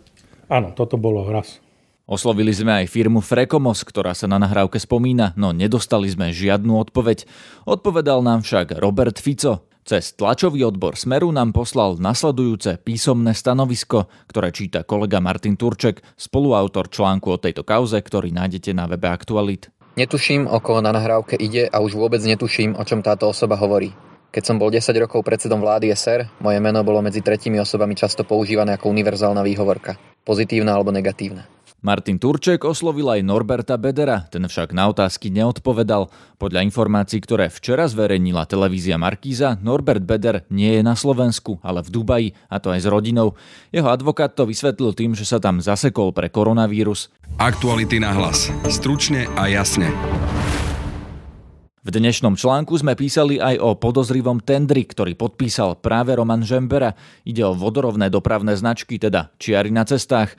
Áno, 0.50 0.76
toto 0.76 1.00
bolo 1.00 1.24
raz. 1.30 1.62
Oslovili 2.10 2.50
sme 2.50 2.82
aj 2.82 2.90
firmu 2.90 3.22
Frekomos, 3.22 3.86
ktorá 3.86 4.18
sa 4.18 4.26
na 4.26 4.34
nahrávke 4.34 4.82
spomína, 4.82 5.30
no 5.38 5.54
nedostali 5.54 6.10
sme 6.10 6.34
žiadnu 6.34 6.74
odpoveď. 6.90 7.22
Odpovedal 7.70 8.18
nám 8.26 8.42
však 8.42 8.82
Robert 8.82 9.22
Fico. 9.22 9.69
Cez 9.90 10.14
tlačový 10.14 10.62
odbor 10.62 10.94
Smeru 10.94 11.34
nám 11.34 11.50
poslal 11.50 11.98
nasledujúce 11.98 12.78
písomné 12.78 13.34
stanovisko, 13.34 14.06
ktoré 14.30 14.54
číta 14.54 14.86
kolega 14.86 15.18
Martin 15.18 15.58
Turček, 15.58 16.06
spoluautor 16.14 16.86
článku 16.86 17.34
o 17.34 17.42
tejto 17.42 17.66
kauze, 17.66 17.98
ktorý 17.98 18.30
nájdete 18.30 18.70
na 18.70 18.86
webe 18.86 19.10
Aktualit. 19.10 19.66
Netuším, 19.98 20.46
o 20.46 20.62
koho 20.62 20.78
na 20.78 20.94
nahrávke 20.94 21.34
ide 21.34 21.66
a 21.66 21.82
už 21.82 21.98
vôbec 21.98 22.22
netuším, 22.22 22.78
o 22.78 22.86
čom 22.86 23.02
táto 23.02 23.26
osoba 23.26 23.58
hovorí. 23.58 23.90
Keď 24.30 24.42
som 24.46 24.62
bol 24.62 24.70
10 24.70 24.94
rokov 24.94 25.26
predsedom 25.26 25.58
vlády 25.58 25.90
SR, 25.90 26.38
moje 26.38 26.62
meno 26.62 26.86
bolo 26.86 27.02
medzi 27.02 27.18
tretími 27.18 27.58
osobami 27.58 27.98
často 27.98 28.22
používané 28.22 28.78
ako 28.78 28.94
univerzálna 28.94 29.42
výhovorka. 29.42 29.98
Pozitívna 30.22 30.78
alebo 30.78 30.94
negatívna. 30.94 31.50
Martin 31.80 32.20
Turček 32.20 32.68
oslovil 32.68 33.08
aj 33.08 33.24
Norberta 33.24 33.80
Bedera, 33.80 34.28
ten 34.28 34.44
však 34.44 34.76
na 34.76 34.92
otázky 34.92 35.32
neodpovedal. 35.32 36.12
Podľa 36.36 36.60
informácií, 36.68 37.24
ktoré 37.24 37.48
včera 37.48 37.88
zverejnila 37.88 38.44
televízia 38.44 39.00
Markíza, 39.00 39.56
Norbert 39.64 40.04
Beder 40.04 40.44
nie 40.52 40.76
je 40.76 40.84
na 40.84 40.92
Slovensku, 40.92 41.56
ale 41.64 41.80
v 41.80 41.88
Dubaji, 41.88 42.28
a 42.52 42.60
to 42.60 42.68
aj 42.68 42.84
s 42.84 42.88
rodinou. 42.88 43.32
Jeho 43.72 43.88
advokát 43.88 44.28
to 44.28 44.44
vysvetlil 44.44 44.92
tým, 44.92 45.16
že 45.16 45.24
sa 45.24 45.40
tam 45.40 45.64
zasekol 45.64 46.12
pre 46.12 46.28
koronavírus. 46.28 47.08
Aktuality 47.40 47.96
na 47.96 48.12
hlas. 48.12 48.52
Stručne 48.68 49.24
a 49.40 49.48
jasne. 49.48 49.88
V 51.80 51.88
dnešnom 51.88 52.36
článku 52.36 52.76
sme 52.76 52.92
písali 52.92 53.40
aj 53.40 53.56
o 53.56 53.72
podozrivom 53.72 54.44
tendri, 54.44 54.84
ktorý 54.84 55.16
podpísal 55.16 55.80
práve 55.80 56.12
Roman 56.12 56.44
Žembera. 56.44 56.92
Ide 57.24 57.40
o 57.48 57.56
vodorovné 57.56 58.12
dopravné 58.12 58.52
značky, 58.52 59.00
teda 59.00 59.32
čiary 59.40 59.72
na 59.72 59.88
cestách. 59.88 60.36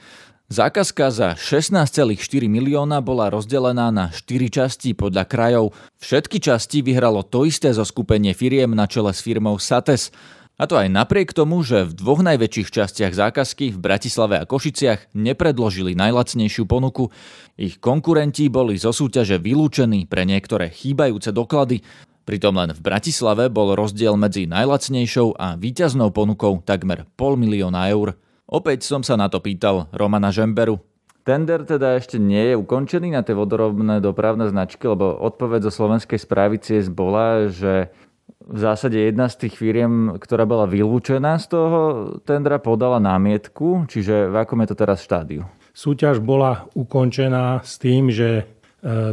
Zákazka 0.51 1.15
za 1.15 1.39
16,4 1.39 2.19
milióna 2.51 2.99
bola 2.99 3.31
rozdelená 3.31 3.87
na 3.87 4.11
4 4.11 4.51
časti 4.51 4.91
podľa 4.91 5.23
krajov. 5.23 5.71
Všetky 6.03 6.43
časti 6.43 6.83
vyhralo 6.83 7.23
to 7.23 7.47
isté 7.47 7.71
zo 7.71 7.87
skupenie 7.87 8.35
firiem 8.35 8.75
na 8.75 8.83
čele 8.83 9.15
s 9.15 9.23
firmou 9.23 9.55
Sates. 9.63 10.11
A 10.59 10.67
to 10.67 10.75
aj 10.75 10.91
napriek 10.91 11.31
tomu, 11.31 11.63
že 11.63 11.87
v 11.87 11.95
dvoch 11.95 12.19
najväčších 12.19 12.67
častiach 12.67 13.15
zákazky 13.15 13.71
v 13.71 13.79
Bratislave 13.79 14.43
a 14.43 14.43
Košiciach 14.43 15.15
nepredložili 15.15 15.95
najlacnejšiu 15.95 16.67
ponuku. 16.67 17.07
Ich 17.55 17.79
konkurenti 17.79 18.51
boli 18.51 18.75
zo 18.75 18.91
súťaže 18.91 19.39
vylúčení 19.39 20.03
pre 20.03 20.27
niektoré 20.27 20.67
chýbajúce 20.67 21.31
doklady, 21.31 21.79
pritom 22.27 22.59
len 22.59 22.75
v 22.75 22.83
Bratislave 22.83 23.47
bol 23.47 23.71
rozdiel 23.71 24.19
medzi 24.19 24.51
najlacnejšou 24.51 25.31
a 25.39 25.55
víťaznou 25.55 26.11
ponukou 26.11 26.59
takmer 26.59 27.07
pol 27.15 27.39
milióna 27.39 27.87
eur. 27.87 28.19
Opäť 28.51 28.83
som 28.83 28.99
sa 28.99 29.15
na 29.15 29.31
to 29.31 29.39
pýtal 29.39 29.87
Romana 29.95 30.27
Žemberu. 30.27 30.75
Tender 31.23 31.63
teda 31.63 31.95
ešte 31.95 32.19
nie 32.19 32.51
je 32.51 32.59
ukončený 32.59 33.15
na 33.15 33.23
tie 33.23 33.31
vodorovné 33.31 34.03
dopravné 34.03 34.51
značky, 34.51 34.91
lebo 34.91 35.15
odpoveď 35.23 35.71
zo 35.71 35.71
slovenskej 35.71 36.19
správy 36.19 36.59
CIS 36.59 36.91
bola, 36.91 37.47
že 37.47 37.95
v 38.43 38.57
zásade 38.59 38.99
jedna 38.99 39.31
z 39.31 39.47
tých 39.47 39.55
firiem, 39.55 40.19
ktorá 40.19 40.43
bola 40.43 40.67
vylúčená 40.67 41.39
z 41.39 41.47
toho 41.47 41.79
tendra, 42.27 42.59
podala 42.59 42.99
námietku, 42.99 43.87
čiže 43.87 44.27
v 44.27 44.35
akom 44.35 44.59
je 44.59 44.67
to 44.67 44.75
teraz 44.75 44.99
štádiu? 44.99 45.47
Súťaž 45.71 46.19
bola 46.19 46.67
ukončená 46.75 47.63
s 47.63 47.79
tým, 47.79 48.11
že 48.11 48.43
e, 48.43 48.43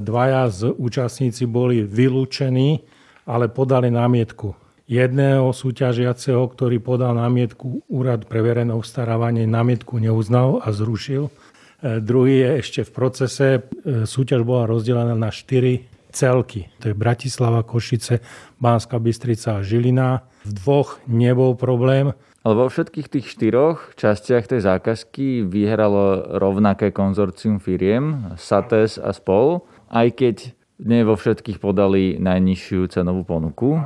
dvaja 0.03 0.51
z 0.51 0.75
účastníci 0.75 1.47
boli 1.47 1.87
vylúčení, 1.87 2.83
ale 3.23 3.47
podali 3.47 3.87
námietku. 3.95 4.68
Jedného 4.89 5.53
súťažiaceho, 5.53 6.49
ktorý 6.49 6.81
podal 6.81 7.13
námietku, 7.13 7.85
úrad 7.93 8.25
pre 8.25 8.41
verejné 8.41 8.73
obstarávanie 8.73 9.45
námietku 9.45 10.01
neuznal 10.01 10.65
a 10.65 10.73
zrušil. 10.73 11.29
E, 11.29 12.01
druhý 12.01 12.41
je 12.41 12.51
ešte 12.65 12.81
v 12.89 12.91
procese. 12.97 13.49
E, 13.85 14.09
súťaž 14.09 14.49
bola 14.49 14.65
rozdelená 14.65 15.13
na 15.13 15.29
štyri 15.29 15.85
celky. 16.09 16.73
To 16.81 16.89
je 16.89 16.97
Bratislava, 16.97 17.69
Košice, 17.69 18.25
Bánska 18.57 18.97
Bystrica 18.97 19.61
a 19.61 19.65
Žilina. 19.65 20.25
V 20.49 20.57
dvoch 20.57 21.05
nebol 21.05 21.53
problém. 21.53 22.17
Ale 22.41 22.55
vo 22.57 22.73
všetkých 22.73 23.13
tých 23.13 23.29
štyroch 23.29 23.93
častiach 23.93 24.49
tej 24.49 24.65
zákazky 24.65 25.45
vyhralo 25.45 26.33
rovnaké 26.41 26.97
konzorcium 26.97 27.61
firiem, 27.61 28.33
Sates 28.41 28.97
a 28.97 29.13
spol, 29.13 29.69
aj 29.93 30.17
keď 30.17 30.37
nie 30.79 31.03
vo 31.03 31.19
všetkých 31.19 31.59
podali 31.59 32.17
najnižšiu 32.23 32.87
cenovú 32.89 33.27
ponuku. 33.27 33.83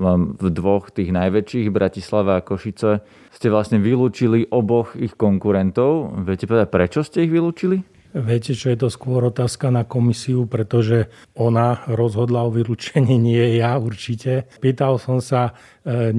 V 0.00 0.48
dvoch 0.48 0.88
tých 0.88 1.12
najväčších, 1.12 1.68
Bratislava 1.68 2.40
a 2.40 2.44
Košice, 2.44 3.04
ste 3.28 3.46
vlastne 3.52 3.76
vylúčili 3.76 4.48
oboch 4.48 4.96
ich 4.96 5.12
konkurentov. 5.12 6.16
Viete 6.24 6.48
povedať, 6.48 6.68
prečo 6.72 7.00
ste 7.04 7.28
ich 7.28 7.32
vylúčili? 7.32 7.84
Viete, 8.10 8.58
čo 8.58 8.74
je 8.74 8.78
to 8.80 8.88
skôr 8.90 9.22
otázka 9.30 9.70
na 9.70 9.86
komisiu, 9.86 10.42
pretože 10.50 11.06
ona 11.38 11.86
rozhodla 11.86 12.42
o 12.42 12.50
vylúčení, 12.50 13.14
nie 13.30 13.62
ja 13.62 13.78
určite. 13.78 14.50
Pýtal 14.58 14.98
som 14.98 15.22
sa, 15.22 15.54
e, 15.86 16.10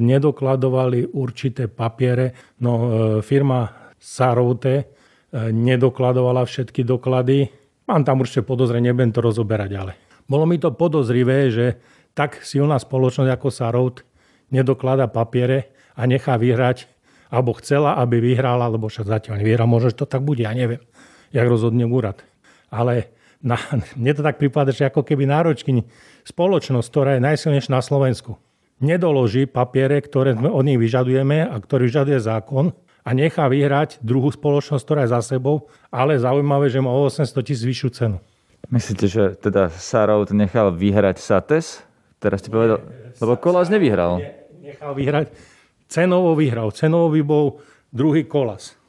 nedokladovali 0.00 1.12
určité 1.12 1.68
papiere, 1.68 2.56
no 2.64 2.72
e, 2.72 2.86
firma 3.20 3.92
Sarote 4.00 4.74
e, 4.80 4.84
nedokladovala 5.52 6.48
všetky 6.48 6.80
doklady. 6.80 7.52
Mám 7.92 8.08
tam 8.08 8.24
určite 8.24 8.46
podozrenie, 8.48 8.96
nebudem 8.96 9.12
to 9.12 9.20
rozoberať, 9.20 9.70
ale 9.76 9.92
bolo 10.24 10.48
mi 10.48 10.56
to 10.56 10.72
podozrivé, 10.72 11.52
že 11.52 11.76
tak 12.14 12.40
silná 12.46 12.78
spoločnosť 12.78 13.30
ako 13.30 13.48
Sarout 13.50 13.96
nedoklada 14.50 15.10
papiere 15.10 15.74
a 15.98 16.06
nechá 16.06 16.38
vyhrať, 16.38 16.86
alebo 17.30 17.54
chcela, 17.58 17.98
aby 17.98 18.22
vyhrala, 18.22 18.70
lebo 18.70 18.86
však 18.86 19.10
zatiaľ 19.10 19.42
nevyhrá, 19.42 19.66
možno, 19.66 19.90
že 19.90 20.00
to 20.02 20.06
tak 20.06 20.22
bude, 20.22 20.46
ja 20.46 20.54
neviem 20.54 20.82
jak 21.34 21.50
rozhodne 21.50 21.82
úrad. 21.82 22.22
Ale 22.70 23.10
na, 23.42 23.58
mne 23.98 24.12
to 24.14 24.22
tak 24.22 24.38
prípada, 24.38 24.70
že 24.70 24.86
ako 24.86 25.02
keby 25.02 25.26
náročky 25.26 25.82
spoločnosť, 26.22 26.86
ktorá 26.86 27.10
je 27.18 27.26
najsilnejšia 27.26 27.74
na 27.74 27.82
Slovensku, 27.82 28.38
nedoloží 28.78 29.50
papiere, 29.50 29.98
ktoré 29.98 30.38
sme 30.38 30.48
od 30.48 30.62
nich 30.62 30.78
vyžadujeme 30.78 31.50
a 31.50 31.58
ktorý 31.58 31.90
vyžaduje 31.90 32.22
zákon 32.22 32.70
a 33.04 33.10
nechá 33.12 33.50
vyhrať 33.50 34.00
druhú 34.00 34.30
spoločnosť, 34.32 34.82
ktorá 34.86 35.00
je 35.04 35.12
za 35.12 35.20
sebou, 35.36 35.68
ale 35.90 36.16
zaujímavé, 36.16 36.70
že 36.70 36.80
má 36.80 36.88
o 36.88 37.04
800 37.04 37.34
tisíc 37.44 37.66
vyššiu 37.66 37.90
cenu. 37.92 38.18
Myslíte, 38.72 39.04
že 39.04 39.36
teda 39.36 39.68
Sarout 39.68 40.32
nechal 40.32 40.72
vyhrať 40.72 41.20
Sates? 41.20 41.84
Teraz 42.24 42.40
ste 42.40 42.48
povedal, 42.48 42.80
lebo 43.20 43.36
Kolas 43.36 43.68
nevyhral. 43.68 44.16
Nechal 44.64 44.96
vyhrať, 44.96 45.28
cenovo 45.92 46.32
vyhral, 46.32 46.72
cenovo 46.72 47.12
by 47.12 47.20
bol 47.20 47.60
druhý 47.92 48.24
Kolas. 48.24 48.80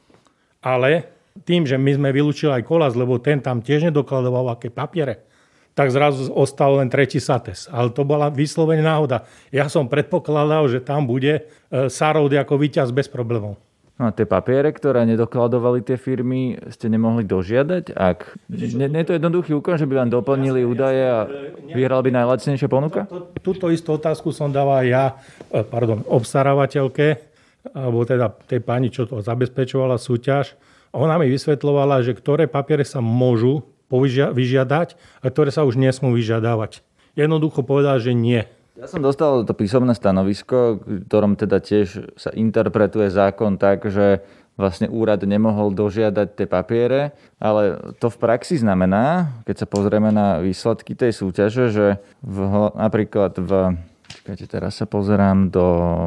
Ale 0.64 1.04
tým, 1.44 1.68
že 1.68 1.76
my 1.76 2.00
sme 2.00 2.08
vylúčili 2.16 2.48
aj 2.48 2.64
Kolas, 2.64 2.96
lebo 2.96 3.20
ten 3.20 3.44
tam 3.44 3.60
tiež 3.60 3.92
nedokladoval 3.92 4.56
aké 4.56 4.72
papiere, 4.72 5.28
tak 5.76 5.92
zrazu 5.92 6.32
ostal 6.32 6.80
len 6.80 6.88
tretí 6.88 7.20
Sates. 7.20 7.68
Ale 7.68 7.92
to 7.92 8.08
bola 8.08 8.32
vyslovene 8.32 8.80
náhoda. 8.80 9.28
Ja 9.52 9.68
som 9.68 9.84
predpokladal, 9.84 10.72
že 10.72 10.80
tam 10.80 11.04
bude 11.04 11.44
e, 11.44 11.92
Sarod 11.92 12.32
ako 12.32 12.56
víťaz 12.56 12.88
bez 12.88 13.12
problémov. 13.12 13.60
No 13.96 14.08
a 14.08 14.10
tie 14.12 14.28
papiere, 14.28 14.76
ktoré 14.76 15.08
nedokladovali 15.08 15.80
tie 15.80 15.96
firmy, 15.96 16.60
ste 16.68 16.92
nemohli 16.92 17.24
dožiadať? 17.24 17.96
Ak... 17.96 18.36
Nie, 18.52 18.92
nie 18.92 19.00
je 19.00 19.08
to 19.08 19.16
jednoduchý 19.16 19.56
úkon, 19.56 19.80
že 19.80 19.88
by 19.88 20.04
vám 20.04 20.10
doplnili 20.12 20.68
údaje 20.68 21.00
a 21.00 21.24
vyhral 21.72 22.04
by 22.04 22.12
najlacnejšia 22.12 22.68
ponuka? 22.68 23.08
Túto 23.40 23.72
istú 23.72 23.96
otázku 23.96 24.36
som 24.36 24.52
dával 24.52 24.84
ja, 24.84 25.16
e, 25.48 25.64
pardon, 25.64 26.04
obstarávateľke, 26.12 27.24
alebo 27.72 28.04
teda 28.04 28.36
tej 28.44 28.60
pani, 28.60 28.92
čo 28.92 29.08
to 29.08 29.24
zabezpečovala 29.24 29.96
súťaž 29.96 30.60
ona 30.96 31.20
mi 31.20 31.28
vysvetlovala, 31.28 32.00
že 32.00 32.16
ktoré 32.16 32.48
papiere 32.48 32.88
sa 32.88 33.04
môžu 33.04 33.68
vyžiadať 33.92 34.96
a 35.20 35.26
ktoré 35.28 35.52
sa 35.52 35.68
už 35.68 35.76
nesmú 35.76 36.16
vyžiadavať. 36.16 36.80
Jednoducho 37.14 37.60
povedala, 37.60 38.00
že 38.00 38.16
nie. 38.16 38.48
Ja 38.76 38.84
som 38.84 39.00
dostal 39.00 39.48
to 39.48 39.56
písomné 39.56 39.96
stanovisko, 39.96 40.84
ktorom 41.08 41.40
teda 41.40 41.64
tiež 41.64 42.12
sa 42.20 42.28
interpretuje 42.36 43.08
zákon 43.08 43.56
tak, 43.56 43.88
že 43.88 44.20
vlastne 44.56 44.88
úrad 44.88 45.20
nemohol 45.24 45.72
dožiadať 45.72 46.28
tie 46.32 46.46
papiere, 46.48 47.16
ale 47.40 47.76
to 48.00 48.08
v 48.08 48.20
praxi 48.20 48.56
znamená, 48.56 49.36
keď 49.44 49.64
sa 49.64 49.66
pozrieme 49.68 50.12
na 50.12 50.40
výsledky 50.40 50.96
tej 50.96 51.12
súťaže, 51.12 51.72
že 51.72 51.86
v, 52.24 52.38
napríklad 52.72 53.36
v, 53.36 53.80
čakajte, 54.08 54.44
teraz 54.48 54.80
sa 54.80 54.88
pozerám 54.88 55.52
do 55.52 55.66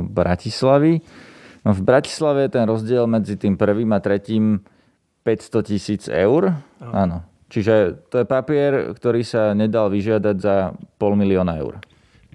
Bratislavy, 0.09 1.01
no 1.65 1.73
v 1.73 1.81
Bratislave 1.81 2.49
je 2.49 2.53
ten 2.57 2.65
rozdiel 2.65 3.05
medzi 3.05 3.37
tým 3.37 3.53
prvým 3.53 3.93
a 3.93 4.01
tretím 4.01 4.65
500 5.25 5.69
tisíc 5.69 6.03
eur. 6.09 6.57
Áno. 6.81 7.21
Čiže 7.49 8.05
to 8.13 8.21
je 8.21 8.25
papier, 8.29 8.93
ktorý 8.93 9.25
sa 9.25 9.57
nedal 9.57 9.89
vyžiadať 9.89 10.35
za 10.37 10.73
pol 11.01 11.17
milióna 11.17 11.57
eur. 11.57 11.81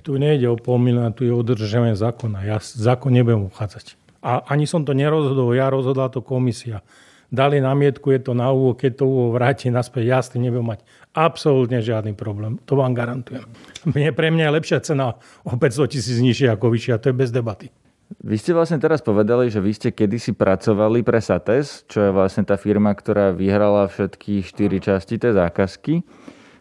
Tu 0.04 0.12
nejde 0.20 0.52
o 0.52 0.61
pol 0.61 0.76
milióna, 0.76 1.16
tu 1.16 1.25
je 1.25 1.32
o 1.32 1.40
dodržanie 1.40 1.96
zákona. 1.96 2.44
Ja 2.44 2.61
zákon 2.61 3.08
nebudem 3.08 3.49
uchádzať. 3.49 3.96
A 4.20 4.44
ani 4.52 4.68
som 4.68 4.84
to 4.84 4.92
nerozhodol, 4.92 5.56
ja 5.56 5.73
rozhodla 5.73 6.12
to 6.12 6.20
komisia. 6.20 6.84
Dali 7.32 7.58
námietku, 7.58 8.12
je 8.12 8.20
to 8.20 8.32
na 8.37 8.52
úvod, 8.52 8.78
keď 8.78 9.00
to 9.00 9.04
úvod 9.08 9.40
vráti 9.40 9.73
naspäť, 9.73 10.04
ja 10.04 10.20
s 10.20 10.28
tým 10.28 10.44
nebudem 10.44 10.76
mať 10.76 10.80
absolútne 11.16 11.80
žiadny 11.80 12.12
problém. 12.12 12.61
To 12.68 12.76
vám 12.76 12.92
garantujem. 12.92 13.49
Mne, 13.88 14.12
pre 14.12 14.28
mňa 14.28 14.44
je 14.44 14.56
lepšia 14.61 14.78
cena 14.84 15.16
o 15.40 15.56
500 15.56 15.92
tisíc 15.96 16.20
nižšia 16.20 16.52
ako 16.52 16.68
vyššia, 16.68 17.00
to 17.00 17.08
je 17.11 17.16
bez 17.16 17.32
debaty. 17.32 17.73
Vy 18.20 18.37
ste 18.37 18.52
vlastne 18.52 18.76
teraz 18.76 19.00
povedali, 19.00 19.49
že 19.49 19.58
vy 19.58 19.73
ste 19.73 19.88
kedysi 19.88 20.37
pracovali 20.37 21.00
pre 21.00 21.18
Sates, 21.25 21.88
čo 21.88 22.04
je 22.04 22.11
vlastne 22.12 22.44
tá 22.44 22.61
firma, 22.61 22.92
ktorá 22.92 23.32
vyhrala 23.32 23.88
všetky 23.88 24.44
štyri 24.44 24.78
časti 24.78 25.16
tej 25.16 25.34
zákazky. 25.34 26.04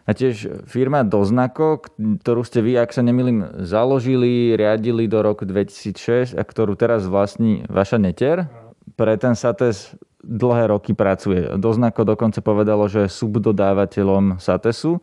A 0.04 0.12
tiež 0.12 0.68
firma 0.68 1.00
Doznako, 1.00 1.80
ktorú 1.96 2.44
ste 2.44 2.60
vy, 2.60 2.76
ak 2.76 2.92
sa 2.92 3.00
nemýlim, 3.00 3.64
založili, 3.64 4.52
riadili 4.52 5.08
do 5.08 5.24
roku 5.24 5.48
2006 5.48 6.36
a 6.36 6.42
ktorú 6.44 6.76
teraz 6.76 7.08
vlastní 7.08 7.64
vaša 7.72 7.96
neter. 7.96 8.52
Pre 9.00 9.16
ten 9.16 9.32
Sates 9.32 9.96
dlhé 10.20 10.68
roky 10.68 10.92
pracuje. 10.92 11.56
Doznako 11.56 12.04
dokonca 12.04 12.44
povedalo, 12.44 12.84
že 12.88 13.08
je 13.08 13.16
subdodávateľom 13.16 14.40
Satesu. 14.40 15.00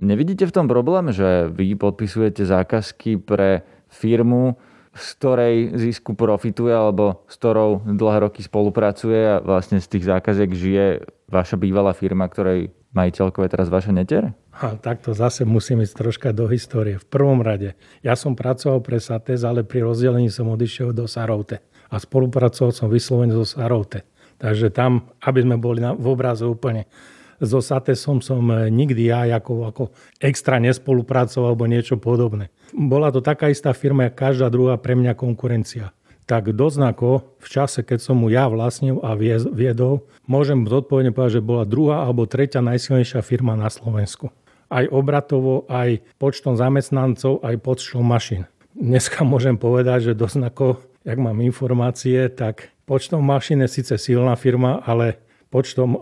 Nevidíte 0.00 0.48
v 0.48 0.54
tom 0.54 0.66
problém, 0.70 1.12
že 1.12 1.52
vy 1.52 1.76
podpisujete 1.76 2.48
zákazky 2.48 3.20
pre 3.20 3.66
firmu, 3.92 4.56
z 4.96 5.06
ktorej 5.20 5.56
zisku 5.76 6.16
profituje 6.16 6.72
alebo 6.72 7.26
s 7.28 7.36
ktorou 7.36 7.84
dlhé 7.84 8.30
roky 8.30 8.40
spolupracuje 8.40 9.38
a 9.38 9.42
vlastne 9.44 9.82
z 9.82 9.86
tých 9.92 10.08
zákaziek 10.08 10.50
žije 10.54 10.86
vaša 11.28 11.60
bývalá 11.60 11.92
firma, 11.92 12.30
ktorej 12.30 12.72
majiteľkou 12.98 13.46
teraz 13.46 13.70
vaša 13.70 13.94
neter? 13.94 14.34
A 14.58 14.74
takto 14.74 15.14
zase 15.14 15.46
musím 15.46 15.86
ísť 15.86 15.94
troška 15.94 16.28
do 16.34 16.50
histórie. 16.50 16.98
V 16.98 17.06
prvom 17.06 17.38
rade, 17.38 17.78
ja 18.02 18.18
som 18.18 18.34
pracoval 18.34 18.82
pre 18.82 18.98
Sates, 18.98 19.46
ale 19.46 19.62
pri 19.62 19.86
rozdelení 19.86 20.26
som 20.26 20.50
odišiel 20.50 20.90
do 20.90 21.06
Saroute. 21.06 21.62
A 21.88 22.02
spolupracoval 22.02 22.74
som 22.74 22.90
vyslovene 22.90 23.32
zo 23.32 23.46
Saroute. 23.46 24.02
Takže 24.42 24.74
tam, 24.74 25.06
aby 25.22 25.46
sme 25.46 25.56
boli 25.56 25.80
v 25.82 26.06
obraze 26.10 26.42
úplne 26.42 26.90
so 27.38 27.62
Satesom 27.62 28.18
som 28.18 28.42
e, 28.50 28.66
nikdy 28.66 29.14
ja 29.14 29.22
ako, 29.38 29.70
ako 29.70 29.82
extra 30.18 30.58
nespolupracoval 30.58 31.54
alebo 31.54 31.70
niečo 31.70 31.94
podobné. 31.94 32.50
Bola 32.74 33.14
to 33.14 33.22
taká 33.22 33.46
istá 33.48 33.70
firma, 33.70 34.10
ako 34.10 34.18
každá 34.18 34.50
druhá 34.50 34.74
pre 34.74 34.98
mňa 34.98 35.14
konkurencia 35.14 35.94
tak 36.28 36.52
doznako 36.52 37.24
v 37.40 37.48
čase, 37.48 37.80
keď 37.80 38.04
som 38.04 38.20
mu 38.20 38.28
ja 38.28 38.52
vlastnil 38.52 39.00
a 39.00 39.16
viedol, 39.16 40.04
môžem 40.28 40.68
zodpovedne 40.68 41.16
povedať, 41.16 41.40
že 41.40 41.48
bola 41.48 41.64
druhá 41.64 42.04
alebo 42.04 42.28
tretia 42.28 42.60
najsilnejšia 42.60 43.24
firma 43.24 43.56
na 43.56 43.72
Slovensku. 43.72 44.28
Aj 44.68 44.84
obratovo, 44.92 45.64
aj 45.72 46.04
počtom 46.20 46.60
zamestnancov, 46.60 47.40
aj 47.40 47.56
počtom 47.64 48.04
mašín. 48.04 48.44
Dneska 48.76 49.24
môžem 49.24 49.56
povedať, 49.56 50.12
že 50.12 50.20
doznako, 50.20 50.84
jak 51.00 51.16
mám 51.16 51.40
informácie, 51.40 52.28
tak 52.28 52.76
počtom 52.84 53.24
mašín 53.24 53.64
je 53.64 53.80
síce 53.80 53.96
silná 53.96 54.36
firma, 54.36 54.84
ale 54.84 55.16
počtom 55.48 55.96
e, 55.96 55.98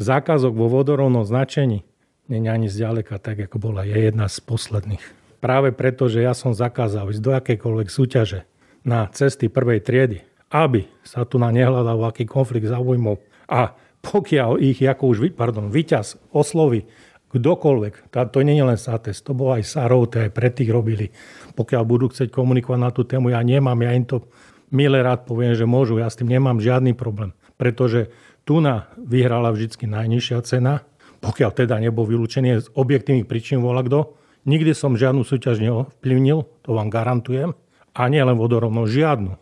zákazok 0.00 0.56
vo 0.56 0.72
vodorovnom 0.72 1.28
značení 1.28 1.84
je 2.32 2.40
ani 2.40 2.72
zďaleka 2.72 3.20
tak, 3.20 3.44
ako 3.44 3.60
bola. 3.60 3.84
Je 3.84 4.08
jedna 4.08 4.24
z 4.32 4.40
posledných. 4.40 5.04
Práve 5.44 5.76
preto, 5.76 6.08
že 6.08 6.24
ja 6.24 6.32
som 6.32 6.56
zakázal 6.56 7.12
ísť 7.12 7.20
do 7.20 7.32
akejkoľvek 7.36 7.88
súťaže 7.92 8.48
na 8.84 9.08
cesty 9.10 9.50
prvej 9.50 9.82
triedy, 9.82 10.18
aby 10.54 10.86
sa 11.04 11.24
tu 11.24 11.36
na 11.36 11.50
nehľadal 11.52 12.08
aký 12.08 12.24
konflikt 12.24 12.70
záujmov 12.70 13.20
a 13.48 13.74
pokiaľ 13.98 14.62
ich 14.62 14.78
ako 14.80 15.04
už 15.10 15.18
pardon, 15.34 15.68
vyťaz 15.68 16.30
osloví 16.30 16.86
kdokoľvek, 17.28 18.08
to 18.08 18.40
nie 18.40 18.56
je 18.56 18.64
len 18.64 18.80
Sates, 18.80 19.20
to 19.20 19.36
bolo 19.36 19.60
aj 19.60 19.68
Sarov, 19.68 20.08
aj 20.08 20.32
pre 20.32 20.48
tých 20.48 20.72
robili. 20.72 21.12
Pokiaľ 21.52 21.82
budú 21.84 22.08
chcieť 22.08 22.32
komunikovať 22.32 22.80
na 22.80 22.88
tú 22.88 23.04
tému, 23.04 23.28
ja 23.28 23.44
nemám, 23.44 23.76
ja 23.84 23.92
im 23.92 24.08
to 24.08 24.24
milé 24.72 25.04
rád 25.04 25.28
poviem, 25.28 25.52
že 25.52 25.68
môžu, 25.68 26.00
ja 26.00 26.08
s 26.08 26.16
tým 26.16 26.32
nemám 26.32 26.56
žiadny 26.56 26.96
problém. 26.96 27.36
Pretože 27.60 28.08
Tuna 28.48 28.88
vyhrala 28.96 29.52
vždy 29.52 29.76
najnižšia 29.84 30.40
cena, 30.40 30.88
pokiaľ 31.20 31.50
teda 31.52 31.76
nebol 31.84 32.08
vylúčený 32.08 32.64
z 32.64 32.72
objektívnych 32.72 33.28
príčin 33.28 33.60
volá 33.60 33.84
kto. 33.84 34.16
Nikdy 34.48 34.72
som 34.72 34.96
žiadnu 34.96 35.20
súťaž 35.20 35.60
neovplyvnil, 35.60 36.48
to 36.64 36.70
vám 36.72 36.88
garantujem 36.88 37.52
a 37.98 38.06
nie 38.06 38.22
len 38.22 38.38
vodorovnosť, 38.38 38.90
žiadnu. 38.94 39.32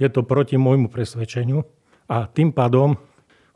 Je 0.00 0.08
to 0.08 0.24
proti 0.24 0.56
môjmu 0.56 0.88
presvedčeniu 0.88 1.68
a 2.08 2.24
tým 2.24 2.56
pádom 2.56 2.96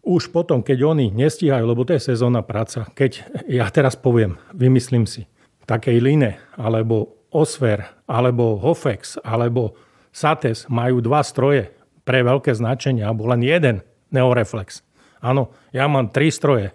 už 0.05 0.33
potom, 0.33 0.61
keď 0.64 0.85
oni 0.85 1.12
nestíhajú, 1.12 1.64
lebo 1.64 1.85
to 1.85 1.96
je 1.96 2.12
sezónna 2.12 2.44
práca, 2.44 2.88
keď 2.92 3.25
ja 3.49 3.68
teraz 3.68 3.96
poviem, 3.96 4.37
vymyslím 4.53 5.05
si, 5.05 5.29
takej 5.68 6.01
Line, 6.01 6.40
alebo 6.57 7.20
Osfer, 7.33 7.85
alebo 8.09 8.57
Hofex, 8.61 9.20
alebo 9.20 9.77
Sates 10.11 10.66
majú 10.73 11.05
dva 11.05 11.20
stroje 11.20 11.68
pre 12.03 12.25
veľké 12.25 12.53
značenie, 12.57 13.05
alebo 13.05 13.29
len 13.29 13.44
jeden 13.44 13.85
Neoreflex. 14.09 14.83
Áno, 15.20 15.53
ja 15.70 15.85
mám 15.85 16.09
tri 16.09 16.33
stroje, 16.33 16.73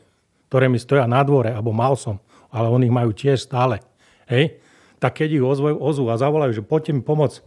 ktoré 0.48 0.70
mi 0.70 0.78
stoja 0.78 1.10
na 1.10 1.26
dvore, 1.26 1.50
alebo 1.50 1.74
mal 1.74 1.98
som, 1.98 2.22
ale 2.54 2.70
oni 2.70 2.88
ich 2.88 2.94
majú 2.94 3.12
tiež 3.12 3.42
stále. 3.42 3.82
Hej? 4.30 4.62
Tak 5.02 5.18
keď 5.18 5.42
ich 5.42 5.44
ozvu, 5.44 5.76
ozvu 5.76 6.08
a 6.14 6.16
zavolajú, 6.16 6.62
že 6.62 6.64
poďte 6.64 6.94
mi 6.94 7.02
pomôcť, 7.02 7.42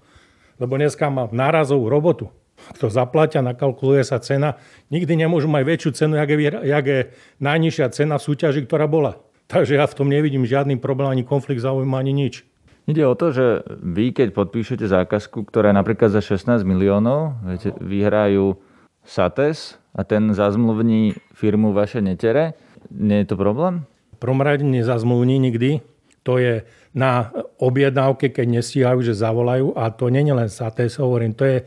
lebo 0.58 0.76
dneska 0.78 1.08
má 1.10 1.30
nárazovú 1.30 1.86
robotu. 1.90 2.30
Kto 2.74 2.90
zaplatia, 2.90 3.38
nakalkuluje 3.38 4.02
sa 4.02 4.18
cena. 4.18 4.58
Nikdy 4.90 5.24
nemôžu 5.24 5.46
mať 5.46 5.62
väčšiu 5.62 5.90
cenu, 5.94 6.18
jak 6.18 6.28
je, 6.34 6.38
jak 6.50 6.84
je 6.84 7.00
najnižšia 7.38 7.86
cena 7.94 8.18
v 8.18 8.26
súťaži, 8.26 8.66
ktorá 8.66 8.90
bola. 8.90 9.22
Takže 9.48 9.78
ja 9.78 9.86
v 9.88 9.96
tom 9.96 10.10
nevidím 10.10 10.44
žiadny 10.44 10.76
problém, 10.76 11.08
ani 11.08 11.24
konflikt 11.24 11.62
záujmu, 11.62 11.94
ani 11.94 12.12
nič. 12.12 12.44
Ide 12.88 13.04
o 13.04 13.14
to, 13.14 13.32
že 13.32 13.46
vy, 13.84 14.16
keď 14.16 14.32
podpíšete 14.32 14.84
zákazku, 14.88 15.44
ktorá 15.44 15.72
je 15.72 15.78
napríklad 15.80 16.10
za 16.12 16.24
16 16.24 16.64
miliónov, 16.64 17.36
viete, 17.44 17.72
vyhrajú 17.80 18.56
Sates 19.04 19.80
a 19.96 20.04
ten 20.04 20.32
zazmluvní 20.32 21.16
firmu 21.32 21.72
vaše 21.72 22.00
netere, 22.04 22.56
nie 22.92 23.24
je 23.24 23.32
to 23.32 23.36
problém? 23.36 23.84
Prvom 24.18 24.40
rade 24.40 24.64
nezazmluvní 24.64 25.38
nikdy. 25.38 25.80
To 26.26 26.36
je 26.36 26.64
na 26.96 27.32
objednávke, 27.60 28.32
keď 28.32 28.46
nestíhajú, 28.60 29.00
že 29.04 29.16
zavolajú. 29.16 29.76
A 29.76 29.92
to 29.92 30.08
nie 30.08 30.24
je 30.24 30.34
len 30.34 30.48
Sates, 30.48 30.96
hovorím, 30.96 31.36
to 31.36 31.44
je 31.44 31.56
e, 31.60 31.64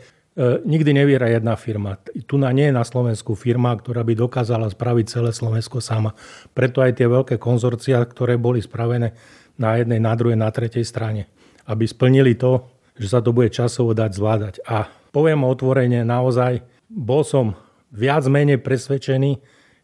nikdy 0.66 0.92
neviera 0.96 1.30
jedna 1.30 1.54
firma. 1.58 2.02
Tu 2.26 2.36
na 2.38 2.50
nie 2.50 2.70
je 2.70 2.76
na 2.76 2.86
Slovensku 2.86 3.38
firma, 3.38 3.74
ktorá 3.78 4.02
by 4.02 4.14
dokázala 4.18 4.72
spraviť 4.72 5.06
celé 5.08 5.32
Slovensko 5.34 5.84
sama. 5.84 6.18
Preto 6.54 6.82
aj 6.82 6.98
tie 6.98 7.08
veľké 7.08 7.36
konzorcia, 7.38 8.02
ktoré 8.02 8.38
boli 8.38 8.64
spravené 8.64 9.14
na 9.62 9.78
jednej, 9.78 10.02
na 10.02 10.14
druhej, 10.18 10.38
na 10.40 10.50
tretej 10.50 10.86
strane. 10.88 11.30
Aby 11.70 11.86
splnili 11.86 12.34
to, 12.34 12.66
že 12.98 13.14
sa 13.14 13.20
to 13.22 13.32
bude 13.32 13.54
časovo 13.54 13.94
dať 13.94 14.12
zvládať. 14.18 14.54
A 14.66 14.90
poviem 15.14 15.46
otvorene, 15.46 16.02
naozaj 16.02 16.66
bol 16.90 17.22
som 17.22 17.54
viac 17.94 18.26
menej 18.26 18.60
presvedčený, 18.60 19.38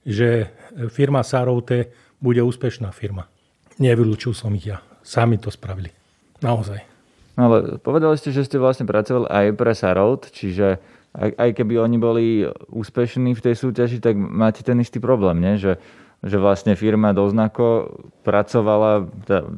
že 0.08 0.50
firma 0.90 1.22
Saroute 1.22 1.92
bude 2.18 2.42
úspešná 2.42 2.90
firma. 2.96 3.30
Nevylúčil 3.78 4.34
som 4.34 4.56
ich 4.58 4.72
ja 4.72 4.87
sami 5.08 5.40
to 5.40 5.48
spravili. 5.48 5.96
Naozaj. 6.44 6.84
No 7.40 7.48
ale 7.48 7.58
povedali 7.80 8.20
ste, 8.20 8.36
že 8.36 8.44
ste 8.44 8.60
vlastne 8.60 8.84
pracovali 8.84 9.32
aj 9.32 9.46
pre 9.56 9.72
Sarout, 9.72 10.28
čiže 10.28 10.84
aj, 11.18 11.56
keby 11.58 11.80
oni 11.82 11.98
boli 11.98 12.26
úspešní 12.70 13.34
v 13.34 13.42
tej 13.42 13.56
súťaži, 13.58 13.98
tak 14.04 14.14
máte 14.20 14.62
ten 14.62 14.78
istý 14.78 15.02
problém, 15.02 15.42
nie? 15.42 15.58
Že, 15.58 15.82
že 16.22 16.38
vlastne 16.38 16.78
firma 16.78 17.10
Doznako 17.16 17.98
pracovala, 18.22 19.10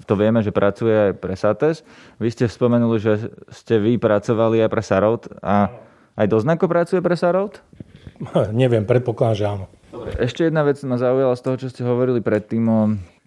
to 0.07 0.13
vieme, 0.15 0.39
že 0.39 0.55
pracuje 0.55 1.11
aj 1.11 1.13
pre 1.19 1.35
Sates. 1.35 1.83
Vy 2.21 2.31
ste 2.31 2.45
spomenuli, 2.47 2.99
že 3.01 3.33
ste 3.51 3.75
vy 3.75 3.99
pracovali 3.99 4.63
aj 4.63 4.69
pre 4.71 4.83
Sarout 4.85 5.23
a 5.43 5.67
aj 6.15 6.27
Doznako 6.31 6.71
pracuje 6.71 7.03
pre 7.03 7.19
Sarout? 7.19 7.59
Neviem, 8.55 8.83
predpokladám, 8.83 9.35
že 9.35 9.45
áno. 9.47 9.65
Dobre. 9.89 10.13
Ešte 10.21 10.45
jedna 10.45 10.61
vec 10.61 10.77
ma 10.85 11.01
zaujala 11.01 11.33
z 11.33 11.43
toho, 11.43 11.55
čo 11.57 11.67
ste 11.73 11.81
hovorili 11.81 12.21
predtým 12.21 12.63
o 12.69 12.79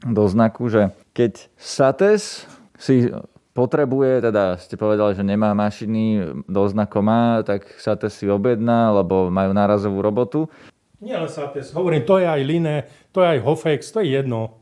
Doznaku, 0.06 0.70
že 0.70 0.94
keď 1.10 1.50
Sates 1.58 2.46
si 2.78 3.10
potrebuje, 3.52 4.30
teda 4.30 4.56
ste 4.62 4.78
povedali, 4.78 5.12
že 5.18 5.26
nemá 5.26 5.52
mašiny, 5.58 6.38
Doznako 6.46 7.02
má, 7.02 7.42
tak 7.42 7.66
Sates 7.82 8.14
si 8.14 8.30
objedná, 8.30 8.94
lebo 8.94 9.28
majú 9.28 9.50
nárazovú 9.52 10.00
robotu. 10.00 10.46
Nie 11.02 11.18
len 11.18 11.26
Sates, 11.26 11.74
hovorím, 11.74 12.06
to 12.06 12.22
je 12.22 12.26
aj 12.30 12.42
Line, 12.46 12.86
to 13.10 13.26
je 13.26 13.26
aj 13.26 13.38
Hofex, 13.42 13.90
to 13.90 13.98
je 14.06 14.22
jedno. 14.22 14.61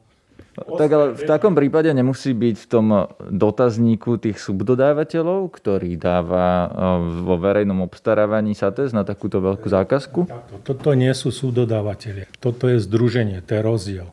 Tak 0.61 0.91
ale 0.93 1.07
v 1.17 1.23
takom 1.25 1.57
prípade 1.57 1.89
nemusí 1.93 2.37
byť 2.37 2.57
v 2.57 2.67
tom 2.67 2.87
dotazníku 3.19 4.21
tých 4.21 4.39
subdodávateľov, 4.39 5.49
ktorý 5.53 5.97
dáva 5.97 6.69
vo 7.01 7.41
verejnom 7.41 7.81
obstarávaní 7.85 8.53
SATES 8.53 8.93
na 8.93 9.03
takúto 9.03 9.41
veľkú 9.41 9.67
zákazku? 9.67 10.21
Toto 10.63 10.89
nie 10.93 11.13
sú 11.17 11.33
subdodávateľe. 11.33 12.29
Toto 12.39 12.69
je 12.69 12.79
združenie, 12.79 13.41
to 13.41 13.57
je 13.57 13.63
rozdiel. 13.65 14.09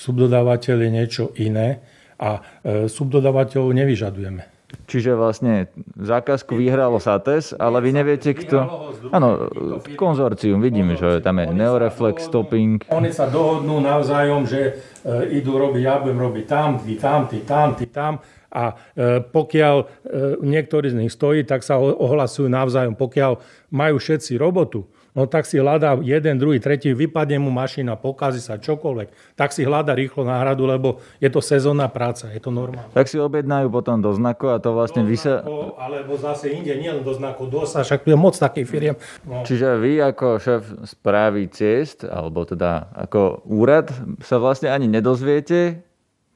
Subdodávateľ 0.00 0.76
je 0.80 0.90
niečo 0.90 1.24
iné 1.36 1.84
a 2.16 2.40
e, 2.64 2.88
subdodávateľov 2.88 3.72
nevyžadujeme. 3.76 4.60
Čiže 4.86 5.18
vlastne 5.18 5.66
zákazku 5.98 6.54
vyhralo 6.54 7.02
SATES, 7.02 7.58
ale 7.58 7.82
vy 7.82 7.90
neviete, 7.90 8.30
kto... 8.34 8.58
Áno, 9.10 9.50
konzorcium, 9.98 10.62
vidíme, 10.62 10.94
že 10.94 11.18
tam 11.22 11.42
je 11.42 11.50
Neoreflex, 11.50 12.30
Stopping. 12.30 12.78
Oni 12.90 13.10
sa 13.10 13.26
dohodnú 13.26 13.82
navzájom, 13.82 14.46
že 14.46 14.60
e, 14.60 14.72
idú 15.32 15.56
robiť, 15.56 15.82
ja 15.82 15.96
budem 16.00 16.20
robiť 16.20 16.44
tam, 16.44 16.68
ty 16.76 16.94
tam, 17.00 17.20
ty 17.24 17.38
tam, 17.40 17.68
ty 17.72 17.86
tam. 17.88 18.20
A 18.50 18.74
e, 18.98 19.22
pokiaľ 19.22 19.76
e, 19.78 19.84
niektorý 20.42 20.90
z 20.90 20.98
nich 20.98 21.14
stojí, 21.14 21.46
tak 21.46 21.62
sa 21.62 21.78
ohlasujú 21.78 22.50
navzájom. 22.50 22.98
Pokiaľ 22.98 23.38
majú 23.70 23.96
všetci 24.02 24.34
robotu, 24.34 24.90
no 25.20 25.28
tak 25.28 25.44
si 25.44 25.60
hľadá 25.60 26.00
jeden, 26.00 26.40
druhý, 26.40 26.56
tretí, 26.56 26.96
vypadne 26.96 27.36
mu 27.36 27.52
mašina, 27.52 28.00
pokazí 28.00 28.40
sa 28.40 28.56
čokoľvek, 28.56 29.36
tak 29.36 29.52
si 29.52 29.68
hľadá 29.68 29.92
rýchlo 29.92 30.24
náhradu, 30.24 30.64
lebo 30.64 31.04
je 31.20 31.28
to 31.28 31.44
sezónna 31.44 31.92
práca, 31.92 32.32
je 32.32 32.40
to 32.40 32.48
normálne. 32.48 32.88
Tak 32.96 33.04
si 33.04 33.20
objednajú 33.20 33.68
potom 33.68 34.00
do 34.00 34.16
znaku 34.16 34.48
a 34.48 34.56
to 34.56 34.72
vlastne 34.72 35.04
vy 35.04 35.20
sa... 35.20 35.44
Alebo 35.76 36.16
zase 36.16 36.48
inde, 36.56 36.72
nie 36.80 36.88
len 36.88 37.04
do 37.04 37.12
znaku, 37.12 37.44
do 37.44 37.68
sa, 37.68 37.84
však 37.84 38.08
je 38.08 38.16
moc 38.16 38.32
takých 38.32 38.66
firiem. 38.66 38.96
No. 39.28 39.44
Čiže 39.44 39.76
vy 39.76 40.00
ako 40.00 40.26
šéf 40.40 40.62
správy 40.88 41.52
ciest, 41.52 42.08
alebo 42.08 42.48
teda 42.48 42.88
ako 42.96 43.44
úrad, 43.44 43.92
sa 44.24 44.40
vlastne 44.40 44.72
ani 44.72 44.88
nedozviete 44.88 45.84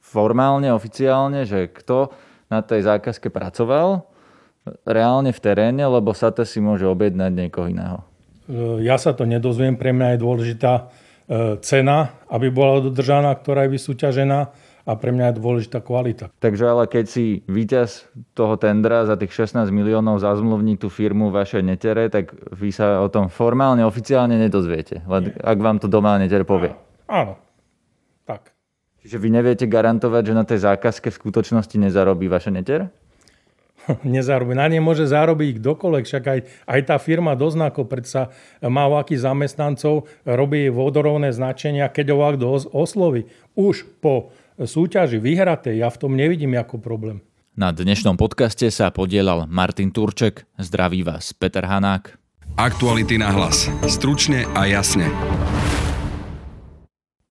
formálne, 0.05 0.69
oficiálne, 0.69 1.49
že 1.49 1.65
kto 1.65 2.13
na 2.45 2.61
tej 2.61 2.85
zákazke 2.85 3.33
pracoval 3.33 4.05
reálne 4.85 5.33
v 5.33 5.39
teréne, 5.41 5.85
lebo 5.85 6.13
sa 6.13 6.29
to 6.29 6.45
si 6.45 6.61
môže 6.61 6.85
objednať 6.85 7.31
niekoho 7.33 7.69
iného. 7.69 8.05
Ja 8.81 9.01
sa 9.01 9.17
to 9.17 9.25
nedozviem, 9.25 9.73
pre 9.73 9.89
mňa 9.89 10.15
je 10.15 10.17
dôležitá 10.21 10.73
e, 10.77 10.83
cena, 11.65 12.13
aby 12.29 12.53
bola 12.53 12.85
dodržaná, 12.85 13.33
ktorá 13.33 13.65
je 13.65 13.73
vysúťažená 13.73 14.39
a 14.85 14.91
pre 14.93 15.09
mňa 15.09 15.33
je 15.33 15.35
dôležitá 15.41 15.81
kvalita. 15.81 16.29
Takže 16.37 16.69
ale 16.69 16.85
keď 16.85 17.05
si 17.09 17.41
víťaz 17.49 18.05
toho 18.37 18.53
tendra 18.61 19.09
za 19.09 19.17
tých 19.17 19.33
16 19.33 19.73
miliónov 19.73 20.21
zazmluvní 20.21 20.77
tú 20.77 20.93
firmu 20.93 21.33
vašej 21.33 21.65
netere, 21.65 22.05
tak 22.13 22.37
vy 22.53 22.69
sa 22.69 23.01
o 23.01 23.09
tom 23.09 23.33
formálne, 23.33 23.81
oficiálne 23.81 24.37
nedozviete, 24.37 25.01
len 25.09 25.33
ak 25.41 25.57
vám 25.57 25.81
to 25.81 25.89
doma 25.89 26.21
neter 26.21 26.45
povie. 26.45 26.77
Áno, 27.09 27.41
tak. 28.29 28.53
Čiže 29.01 29.17
vy 29.21 29.29
neviete 29.33 29.65
garantovať, 29.65 30.21
že 30.21 30.33
na 30.37 30.45
tej 30.45 30.59
zákazke 30.65 31.09
v 31.09 31.17
skutočnosti 31.17 31.77
nezarobí 31.77 32.29
vaša 32.29 32.53
neter? 32.53 32.89
nezarobí. 34.03 34.57
Na 34.57 34.67
ne 34.69 34.79
môže 34.81 35.05
zarobiť 35.05 35.61
kdokoľvek, 35.61 36.03
však 36.05 36.23
aj, 36.23 36.39
aj 36.65 36.79
tá 36.85 36.95
firma 36.97 37.37
Doznako 37.37 37.85
predsa 37.85 38.33
má 38.63 38.87
akých 38.89 39.25
zamestnancov, 39.25 40.09
robí 40.25 40.67
vodorovné 40.71 41.31
značenia, 41.35 41.91
keď 41.91 42.05
ho 42.13 42.17
kto 42.35 42.45
osloví. 42.73 43.29
Už 43.53 43.85
po 44.01 44.33
súťaži 44.59 45.19
vyhratej, 45.19 45.83
ja 45.83 45.91
v 45.91 45.99
tom 45.99 46.15
nevidím 46.15 46.55
ako 46.55 46.79
problém. 46.79 47.19
Na 47.55 47.71
dnešnom 47.71 48.19
podcaste 48.19 48.67
sa 48.67 48.91
podielal 48.91 49.47
Martin 49.47 49.87
Turček. 49.87 50.43
Zdraví 50.59 51.07
vás 51.07 51.31
Peter 51.31 51.63
Hanák. 51.63 52.19
Aktuality 52.59 53.15
na 53.15 53.31
hlas. 53.31 53.71
Stručne 53.87 54.43
a 54.51 54.67
jasne. 54.67 55.07